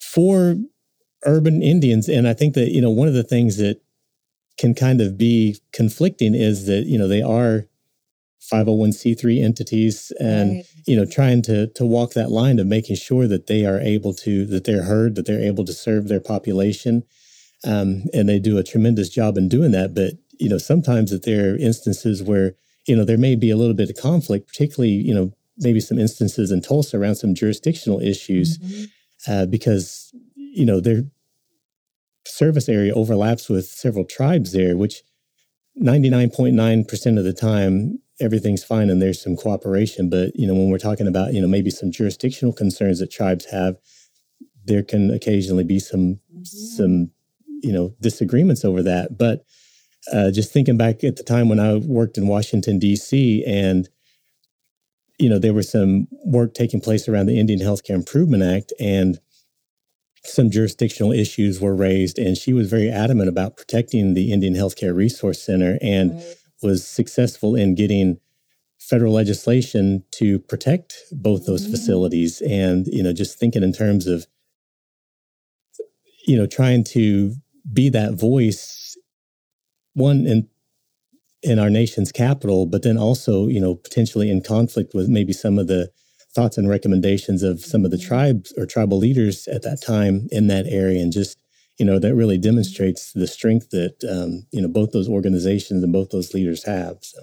for 0.00 0.56
urban 1.26 1.62
Indians. 1.62 2.08
And 2.08 2.26
I 2.26 2.32
think 2.32 2.54
that, 2.54 2.70
you 2.70 2.80
know, 2.80 2.90
one 2.90 3.08
of 3.08 3.14
the 3.14 3.24
things 3.24 3.58
that 3.58 3.80
can 4.58 4.74
kind 4.74 5.00
of 5.00 5.18
be 5.18 5.58
conflicting 5.72 6.34
is 6.34 6.66
that, 6.66 6.86
you 6.86 6.98
know, 6.98 7.08
they 7.08 7.22
are 7.22 7.64
501c3 8.52 9.42
entities 9.42 10.12
and, 10.18 10.56
right. 10.56 10.64
you 10.86 10.96
know, 10.96 11.04
trying 11.04 11.42
to 11.42 11.66
to 11.68 11.84
walk 11.84 12.12
that 12.12 12.30
line 12.30 12.58
of 12.58 12.66
making 12.66 12.96
sure 12.96 13.26
that 13.28 13.46
they 13.46 13.66
are 13.66 13.80
able 13.80 14.14
to, 14.14 14.46
that 14.46 14.64
they're 14.64 14.84
heard, 14.84 15.14
that 15.16 15.26
they're 15.26 15.40
able 15.40 15.64
to 15.64 15.72
serve 15.72 16.08
their 16.08 16.20
population. 16.20 17.04
Um, 17.64 18.04
and 18.14 18.26
they 18.26 18.38
do 18.38 18.56
a 18.56 18.62
tremendous 18.64 19.10
job 19.10 19.36
in 19.36 19.48
doing 19.48 19.72
that. 19.72 19.94
But, 19.94 20.14
you 20.40 20.48
know, 20.48 20.58
sometimes 20.58 21.10
that 21.10 21.24
there 21.24 21.52
are 21.52 21.56
instances 21.56 22.22
where, 22.22 22.54
you 22.86 22.96
know, 22.96 23.04
there 23.04 23.18
may 23.18 23.36
be 23.36 23.50
a 23.50 23.56
little 23.56 23.74
bit 23.74 23.90
of 23.90 23.96
conflict, 23.96 24.48
particularly, 24.48 24.92
you 24.92 25.14
know, 25.14 25.32
maybe 25.58 25.80
some 25.80 25.98
instances 25.98 26.50
in 26.50 26.62
Tulsa 26.62 26.98
around 26.98 27.16
some 27.16 27.34
jurisdictional 27.34 28.00
issues, 28.00 28.58
mm-hmm. 28.58 28.84
uh, 29.30 29.46
because, 29.46 30.12
you 30.34 30.64
know, 30.64 30.80
their 30.80 31.02
service 32.26 32.68
area 32.68 32.94
overlaps 32.94 33.50
with 33.50 33.66
several 33.66 34.06
tribes 34.06 34.52
there, 34.52 34.76
which 34.76 35.02
99.9% 35.80 37.18
of 37.18 37.24
the 37.24 37.34
time, 37.34 37.98
everything's 38.18 38.64
fine 38.64 38.88
and 38.88 39.00
there's 39.00 39.22
some 39.22 39.36
cooperation. 39.36 40.08
But, 40.08 40.34
you 40.34 40.46
know, 40.46 40.54
when 40.54 40.70
we're 40.70 40.78
talking 40.78 41.06
about, 41.06 41.34
you 41.34 41.40
know, 41.42 41.48
maybe 41.48 41.70
some 41.70 41.92
jurisdictional 41.92 42.54
concerns 42.54 42.98
that 43.00 43.10
tribes 43.10 43.44
have, 43.50 43.76
there 44.64 44.82
can 44.82 45.10
occasionally 45.10 45.64
be 45.64 45.78
some, 45.78 46.20
mm-hmm. 46.32 46.42
some, 46.44 47.10
you 47.62 47.72
know, 47.72 47.94
disagreements 48.00 48.64
over 48.64 48.82
that. 48.82 49.18
But, 49.18 49.44
uh, 50.12 50.30
just 50.30 50.52
thinking 50.52 50.76
back 50.76 51.04
at 51.04 51.16
the 51.16 51.22
time 51.22 51.48
when 51.48 51.60
I 51.60 51.76
worked 51.76 52.18
in 52.18 52.26
Washington, 52.26 52.78
D.C., 52.78 53.44
and 53.46 53.88
you 55.18 55.28
know, 55.28 55.38
there 55.38 55.52
was 55.52 55.70
some 55.70 56.08
work 56.24 56.54
taking 56.54 56.80
place 56.80 57.06
around 57.06 57.26
the 57.26 57.38
Indian 57.38 57.60
Healthcare 57.60 57.94
Improvement 57.94 58.42
Act, 58.42 58.72
and 58.80 59.20
some 60.24 60.50
jurisdictional 60.50 61.12
issues 61.12 61.60
were 61.60 61.74
raised. 61.74 62.18
And 62.18 62.36
she 62.36 62.52
was 62.52 62.70
very 62.70 62.90
adamant 62.90 63.28
about 63.28 63.56
protecting 63.56 64.14
the 64.14 64.32
Indian 64.32 64.54
Healthcare 64.54 64.94
Resource 64.94 65.42
Center 65.42 65.78
and 65.82 66.14
right. 66.14 66.36
was 66.62 66.86
successful 66.86 67.54
in 67.54 67.74
getting 67.74 68.18
federal 68.78 69.12
legislation 69.12 70.04
to 70.12 70.38
protect 70.38 70.94
both 71.12 71.46
those 71.46 71.62
mm-hmm. 71.62 71.72
facilities. 71.72 72.40
And, 72.42 72.86
you 72.86 73.02
know, 73.02 73.12
just 73.12 73.38
thinking 73.38 73.62
in 73.62 73.72
terms 73.72 74.06
of, 74.06 74.26
you 76.26 76.36
know, 76.36 76.46
trying 76.46 76.84
to 76.84 77.34
be 77.72 77.88
that 77.90 78.14
voice 78.14 78.79
one 79.94 80.26
in 80.26 80.48
in 81.42 81.58
our 81.58 81.70
nation's 81.70 82.12
capital, 82.12 82.66
but 82.66 82.82
then 82.82 82.98
also, 82.98 83.48
you 83.48 83.60
know, 83.60 83.74
potentially 83.74 84.30
in 84.30 84.42
conflict 84.42 84.92
with 84.94 85.08
maybe 85.08 85.32
some 85.32 85.58
of 85.58 85.68
the 85.68 85.90
thoughts 86.34 86.58
and 86.58 86.68
recommendations 86.68 87.42
of 87.42 87.60
some 87.60 87.84
of 87.84 87.90
the 87.90 87.98
tribes 87.98 88.52
or 88.56 88.66
tribal 88.66 88.98
leaders 88.98 89.48
at 89.48 89.62
that 89.62 89.82
time 89.82 90.28
in 90.30 90.46
that 90.48 90.66
area, 90.66 91.00
and 91.02 91.12
just 91.12 91.38
you 91.78 91.86
know 91.86 91.98
that 91.98 92.14
really 92.14 92.38
demonstrates 92.38 93.12
the 93.12 93.26
strength 93.26 93.70
that 93.70 93.96
um, 94.08 94.46
you 94.52 94.60
know 94.60 94.68
both 94.68 94.92
those 94.92 95.08
organizations 95.08 95.82
and 95.82 95.92
both 95.92 96.10
those 96.10 96.34
leaders 96.34 96.64
have. 96.64 96.98
So. 97.02 97.20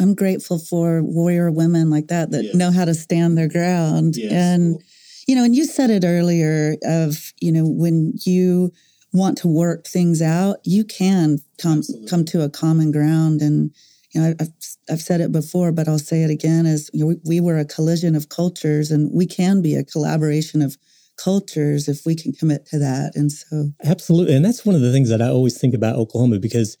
I'm 0.00 0.16
grateful 0.16 0.58
for 0.58 1.02
warrior 1.04 1.52
women 1.52 1.88
like 1.88 2.08
that 2.08 2.32
that 2.32 2.42
yes. 2.42 2.54
know 2.56 2.72
how 2.72 2.84
to 2.84 2.94
stand 2.94 3.38
their 3.38 3.46
ground. 3.48 4.16
Yes. 4.16 4.32
And, 4.32 4.82
you 5.28 5.36
know, 5.36 5.44
and 5.44 5.54
you 5.54 5.64
said 5.66 5.90
it 5.90 6.04
earlier 6.04 6.74
of, 6.82 7.32
you 7.40 7.52
know, 7.52 7.64
when 7.64 8.14
you 8.24 8.72
want 9.12 9.38
to 9.38 9.48
work 9.48 9.86
things 9.86 10.20
out, 10.20 10.58
you 10.64 10.84
can 10.84 11.38
come 11.58 11.78
Absolutely. 11.78 12.08
come 12.08 12.24
to 12.26 12.42
a 12.42 12.50
common 12.50 12.92
ground. 12.92 13.40
And 13.40 13.70
you 14.14 14.20
know, 14.20 14.34
I've 14.40 14.48
I've 14.90 15.00
said 15.00 15.20
it 15.20 15.32
before, 15.32 15.72
but 15.72 15.88
I'll 15.88 15.98
say 15.98 16.22
it 16.22 16.30
again: 16.30 16.66
is 16.66 16.90
you 16.92 17.00
know, 17.00 17.06
we, 17.06 17.16
we 17.24 17.40
were 17.40 17.58
a 17.58 17.64
collision 17.64 18.14
of 18.14 18.28
cultures, 18.28 18.90
and 18.90 19.10
we 19.12 19.26
can 19.26 19.62
be 19.62 19.74
a 19.74 19.84
collaboration 19.84 20.62
of 20.62 20.76
cultures 21.16 21.88
if 21.88 22.06
we 22.06 22.14
can 22.14 22.32
commit 22.32 22.66
to 22.66 22.78
that. 22.78 23.12
And 23.14 23.30
so, 23.32 23.70
absolutely, 23.84 24.34
and 24.34 24.44
that's 24.44 24.64
one 24.64 24.74
of 24.74 24.80
the 24.80 24.92
things 24.92 25.08
that 25.10 25.22
I 25.22 25.28
always 25.28 25.58
think 25.58 25.74
about 25.74 25.96
Oklahoma 25.96 26.38
because 26.38 26.76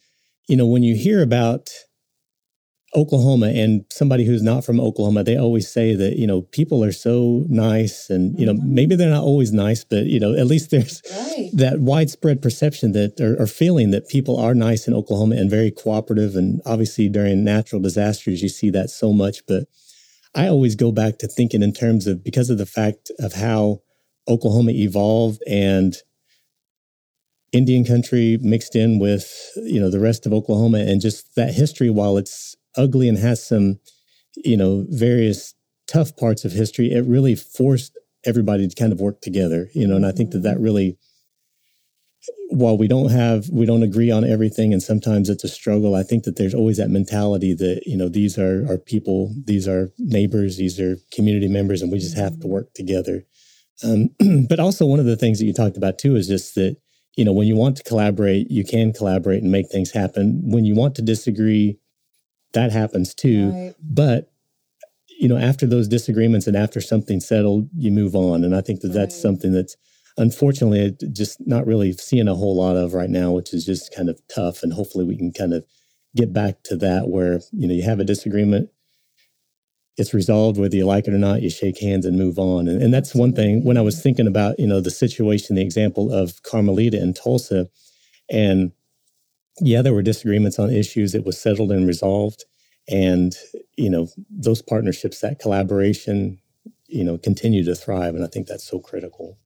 you 0.48 0.56
know 0.56 0.66
when 0.66 0.82
you 0.82 0.94
hear 0.94 1.22
about 1.22 1.70
Oklahoma 2.96 3.48
and 3.48 3.84
somebody 3.90 4.24
who's 4.24 4.42
not 4.42 4.64
from 4.64 4.80
Oklahoma, 4.80 5.22
they 5.22 5.36
always 5.36 5.70
say 5.70 5.94
that, 5.94 6.16
you 6.16 6.26
know, 6.26 6.42
people 6.42 6.82
are 6.82 6.92
so 6.92 7.44
nice 7.48 8.08
and, 8.08 8.38
you 8.38 8.46
know, 8.46 8.54
mm-hmm. 8.54 8.74
maybe 8.74 8.96
they're 8.96 9.10
not 9.10 9.24
always 9.24 9.52
nice, 9.52 9.84
but, 9.84 10.06
you 10.06 10.18
know, 10.18 10.34
at 10.34 10.46
least 10.46 10.70
there's 10.72 11.02
right. 11.10 11.50
that 11.52 11.80
widespread 11.80 12.40
perception 12.40 12.92
that 12.92 13.20
or, 13.20 13.40
or, 13.42 13.46
feeling 13.46 13.90
that 13.90 14.08
people 14.08 14.38
are 14.38 14.54
nice 14.54 14.88
in 14.88 14.94
Oklahoma 14.94 15.36
and 15.36 15.50
very 15.50 15.70
cooperative. 15.70 16.34
And 16.34 16.62
obviously 16.64 17.08
during 17.10 17.44
natural 17.44 17.82
disasters, 17.82 18.42
you 18.42 18.48
see 18.48 18.70
that 18.70 18.88
so 18.88 19.12
much. 19.12 19.44
But 19.46 19.64
I 20.34 20.48
always 20.48 20.74
go 20.74 20.90
back 20.90 21.18
to 21.18 21.28
thinking 21.28 21.62
in 21.62 21.72
terms 21.74 22.06
of 22.06 22.24
because 22.24 22.48
of 22.48 22.56
the 22.56 22.66
fact 22.66 23.10
of 23.18 23.34
how 23.34 23.82
Oklahoma 24.28 24.72
evolved 24.72 25.42
and 25.46 25.94
Indian 27.52 27.84
country 27.84 28.38
mixed 28.40 28.76
in 28.76 28.98
with, 28.98 29.52
you 29.56 29.80
know, 29.80 29.90
the 29.90 30.00
rest 30.00 30.26
of 30.26 30.32
Oklahoma 30.32 30.78
and 30.78 31.00
just 31.00 31.34
that 31.34 31.54
history, 31.54 31.88
while 31.88 32.18
it's 32.18 32.56
ugly 32.78 33.08
and 33.08 33.18
has 33.18 33.44
some, 33.46 33.80
you 34.36 34.56
know, 34.56 34.86
various 34.88 35.54
tough 35.86 36.16
parts 36.16 36.44
of 36.44 36.52
history, 36.52 36.92
it 36.92 37.04
really 37.04 37.34
forced 37.34 37.98
everybody 38.24 38.68
to 38.68 38.74
kind 38.74 38.92
of 38.92 39.00
work 39.00 39.20
together, 39.20 39.68
you 39.74 39.86
know, 39.86 39.96
and 39.96 40.06
I 40.06 40.12
think 40.12 40.30
that 40.30 40.42
that 40.42 40.58
really, 40.60 40.98
while 42.50 42.78
we 42.78 42.88
don't 42.88 43.10
have, 43.10 43.48
we 43.50 43.66
don't 43.66 43.82
agree 43.82 44.10
on 44.10 44.24
everything, 44.24 44.72
and 44.72 44.82
sometimes 44.82 45.28
it's 45.28 45.44
a 45.44 45.48
struggle, 45.48 45.94
I 45.94 46.02
think 46.02 46.24
that 46.24 46.36
there's 46.36 46.54
always 46.54 46.76
that 46.78 46.90
mentality 46.90 47.54
that, 47.54 47.82
you 47.86 47.96
know, 47.96 48.08
these 48.08 48.38
are 48.38 48.66
our 48.68 48.78
people, 48.78 49.34
these 49.44 49.68
are 49.68 49.90
neighbors, 49.98 50.56
these 50.56 50.80
are 50.80 50.96
community 51.12 51.48
members, 51.48 51.82
and 51.82 51.92
we 51.92 51.98
just 51.98 52.16
have 52.16 52.32
to 52.32 52.38
mm-hmm. 52.38 52.48
work 52.48 52.74
together. 52.74 53.24
Um, 53.84 54.10
but 54.48 54.60
also, 54.60 54.86
one 54.86 54.98
of 54.98 55.06
the 55.06 55.16
things 55.16 55.38
that 55.38 55.44
you 55.44 55.52
talked 55.52 55.76
about 55.76 55.98
too 55.98 56.16
is 56.16 56.26
just 56.26 56.54
that, 56.56 56.76
you 57.16 57.24
know, 57.24 57.32
when 57.32 57.46
you 57.46 57.56
want 57.56 57.76
to 57.76 57.84
collaborate, 57.84 58.50
you 58.50 58.64
can 58.64 58.92
collaborate 58.92 59.42
and 59.42 59.52
make 59.52 59.68
things 59.70 59.92
happen. 59.92 60.40
When 60.44 60.64
you 60.64 60.74
want 60.74 60.94
to 60.96 61.02
disagree, 61.02 61.78
that 62.58 62.72
happens 62.72 63.14
too. 63.14 63.50
Right. 63.50 63.74
But 63.80 64.32
you 65.20 65.28
know, 65.28 65.36
after 65.36 65.66
those 65.66 65.88
disagreements 65.88 66.46
and 66.46 66.56
after 66.56 66.80
something 66.80 67.18
settled, 67.18 67.68
you 67.76 67.90
move 67.90 68.14
on. 68.14 68.44
And 68.44 68.54
I 68.54 68.60
think 68.60 68.82
that 68.82 68.92
that's 68.92 69.20
something 69.20 69.52
that's 69.52 69.76
unfortunately, 70.16 70.96
just 71.12 71.44
not 71.46 71.66
really 71.66 71.92
seeing 71.92 72.28
a 72.28 72.34
whole 72.34 72.56
lot 72.56 72.76
of 72.76 72.92
right 72.92 73.10
now, 73.10 73.30
which 73.30 73.54
is 73.54 73.64
just 73.64 73.94
kind 73.94 74.08
of 74.08 74.20
tough. 74.32 74.62
And 74.62 74.72
hopefully, 74.72 75.04
we 75.04 75.16
can 75.16 75.32
kind 75.32 75.54
of 75.54 75.64
get 76.16 76.32
back 76.32 76.62
to 76.64 76.76
that 76.76 77.08
where 77.08 77.40
you 77.52 77.66
know 77.66 77.74
you 77.74 77.82
have 77.82 78.00
a 78.00 78.04
disagreement 78.04 78.70
it's 79.96 80.14
resolved 80.14 80.58
whether 80.58 80.76
you 80.76 80.86
like 80.86 81.06
it 81.06 81.14
or 81.14 81.18
not 81.18 81.42
you 81.42 81.50
shake 81.50 81.78
hands 81.80 82.06
and 82.06 82.18
move 82.18 82.38
on 82.38 82.66
and, 82.66 82.82
and 82.82 82.94
that's 82.94 83.14
one 83.14 83.32
thing 83.32 83.62
when 83.62 83.76
i 83.76 83.80
was 83.80 84.02
thinking 84.02 84.26
about 84.26 84.58
you 84.58 84.66
know 84.66 84.80
the 84.80 84.90
situation 84.90 85.54
the 85.54 85.62
example 85.62 86.12
of 86.12 86.42
carmelita 86.42 87.00
in 87.00 87.12
tulsa 87.12 87.68
and 88.30 88.72
yeah 89.60 89.82
there 89.82 89.94
were 89.94 90.02
disagreements 90.02 90.58
on 90.58 90.70
issues. 90.70 91.14
It 91.14 91.24
was 91.24 91.40
settled 91.40 91.72
and 91.72 91.86
resolved. 91.86 92.44
And 92.88 93.34
you 93.76 93.90
know 93.90 94.08
those 94.30 94.62
partnerships 94.62 95.20
that 95.20 95.38
collaboration 95.38 96.38
you 96.86 97.04
know 97.04 97.18
continue 97.18 97.64
to 97.64 97.74
thrive. 97.74 98.14
And 98.14 98.24
i 98.24 98.28
think 98.28 98.46
that's 98.46 98.68
so 98.68 98.78
critical. 98.80 99.38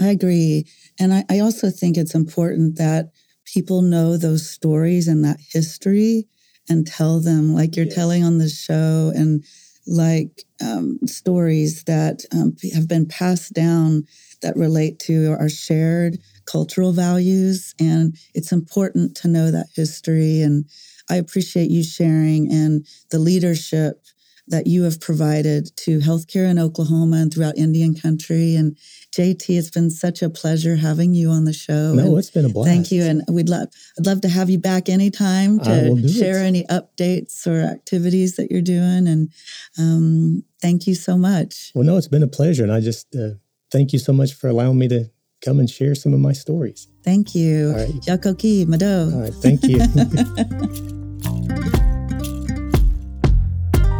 I 0.00 0.08
agree. 0.08 0.66
And 0.98 1.12
I, 1.12 1.24
I 1.28 1.40
also 1.40 1.70
think 1.70 1.96
it's 1.96 2.14
important 2.14 2.76
that 2.78 3.10
people 3.44 3.82
know 3.82 4.16
those 4.16 4.48
stories 4.48 5.08
and 5.08 5.24
that 5.24 5.38
history 5.52 6.26
and 6.68 6.86
tell 6.86 7.20
them 7.20 7.54
like 7.54 7.76
you're 7.76 7.86
yes. 7.86 7.94
telling 7.94 8.24
on 8.24 8.38
the 8.38 8.48
show 8.48 9.12
and 9.14 9.44
like 9.86 10.44
um, 10.62 10.98
stories 11.06 11.84
that 11.84 12.24
um, 12.32 12.56
have 12.72 12.88
been 12.88 13.06
passed 13.06 13.52
down 13.52 14.04
that 14.42 14.56
relate 14.56 14.98
to 15.00 15.36
our 15.38 15.48
shared 15.48 16.18
cultural 16.44 16.92
values. 16.92 17.74
And 17.80 18.16
it's 18.34 18.52
important 18.52 19.16
to 19.18 19.28
know 19.28 19.50
that 19.50 19.68
history. 19.74 20.42
And 20.42 20.66
I 21.08 21.16
appreciate 21.16 21.70
you 21.70 21.82
sharing 21.82 22.52
and 22.52 22.86
the 23.10 23.18
leadership 23.18 24.02
that 24.48 24.66
you 24.66 24.82
have 24.82 25.00
provided 25.00 25.74
to 25.76 26.00
healthcare 26.00 26.50
in 26.50 26.58
Oklahoma 26.58 27.16
and 27.16 27.32
throughout 27.32 27.56
Indian 27.56 27.94
country. 27.94 28.56
And 28.56 28.76
JT, 29.16 29.56
it's 29.56 29.70
been 29.70 29.90
such 29.90 30.20
a 30.20 30.28
pleasure 30.28 30.76
having 30.76 31.14
you 31.14 31.30
on 31.30 31.44
the 31.44 31.52
show. 31.52 31.94
No, 31.94 32.04
and 32.04 32.18
it's 32.18 32.30
been 32.30 32.44
a 32.44 32.48
blast. 32.48 32.68
Thank 32.68 32.90
you, 32.90 33.04
and 33.04 33.22
we'd 33.28 33.48
love 33.48 33.68
I'd 33.98 34.06
love 34.06 34.20
to 34.22 34.28
have 34.28 34.50
you 34.50 34.58
back 34.58 34.88
anytime 34.88 35.60
to 35.60 36.08
share 36.08 36.42
it. 36.42 36.46
any 36.46 36.64
updates 36.64 37.46
or 37.46 37.60
activities 37.60 38.36
that 38.36 38.50
you're 38.50 38.62
doing. 38.62 39.06
And 39.06 39.32
um, 39.78 40.42
thank 40.60 40.86
you 40.86 40.94
so 40.94 41.16
much. 41.16 41.70
Well, 41.74 41.84
no, 41.84 41.96
it's 41.96 42.08
been 42.08 42.22
a 42.22 42.28
pleasure, 42.28 42.62
and 42.62 42.72
I 42.72 42.80
just 42.80 43.14
uh, 43.14 43.34
thank 43.72 43.92
you 43.92 43.98
so 43.98 44.12
much 44.12 44.34
for 44.34 44.48
allowing 44.48 44.78
me 44.78 44.86
to 44.88 45.10
come 45.44 45.58
and 45.58 45.68
share 45.68 45.94
some 45.94 46.12
of 46.14 46.20
my 46.20 46.32
stories. 46.32 46.86
Thank 47.02 47.34
you. 47.34 47.70
All 47.70 47.76
right. 47.76 47.94
Yakoki 48.06 48.64
Mvto. 48.66 49.12
All 49.12 49.20
right, 49.20 49.34
thank 49.34 49.64
you. 49.64 49.78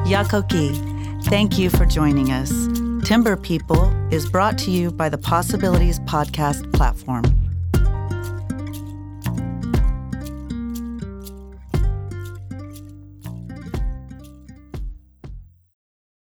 Yakoki, 0.06 1.24
thank 1.24 1.58
you 1.58 1.70
for 1.70 1.86
joining 1.86 2.30
us. 2.30 2.52
Timber 3.06 3.36
People 3.36 3.92
is 4.12 4.28
brought 4.28 4.58
to 4.58 4.70
you 4.70 4.92
by 4.92 5.08
the 5.08 5.18
Possibilities 5.18 5.98
Podcast 6.00 6.72
platform. 6.72 7.24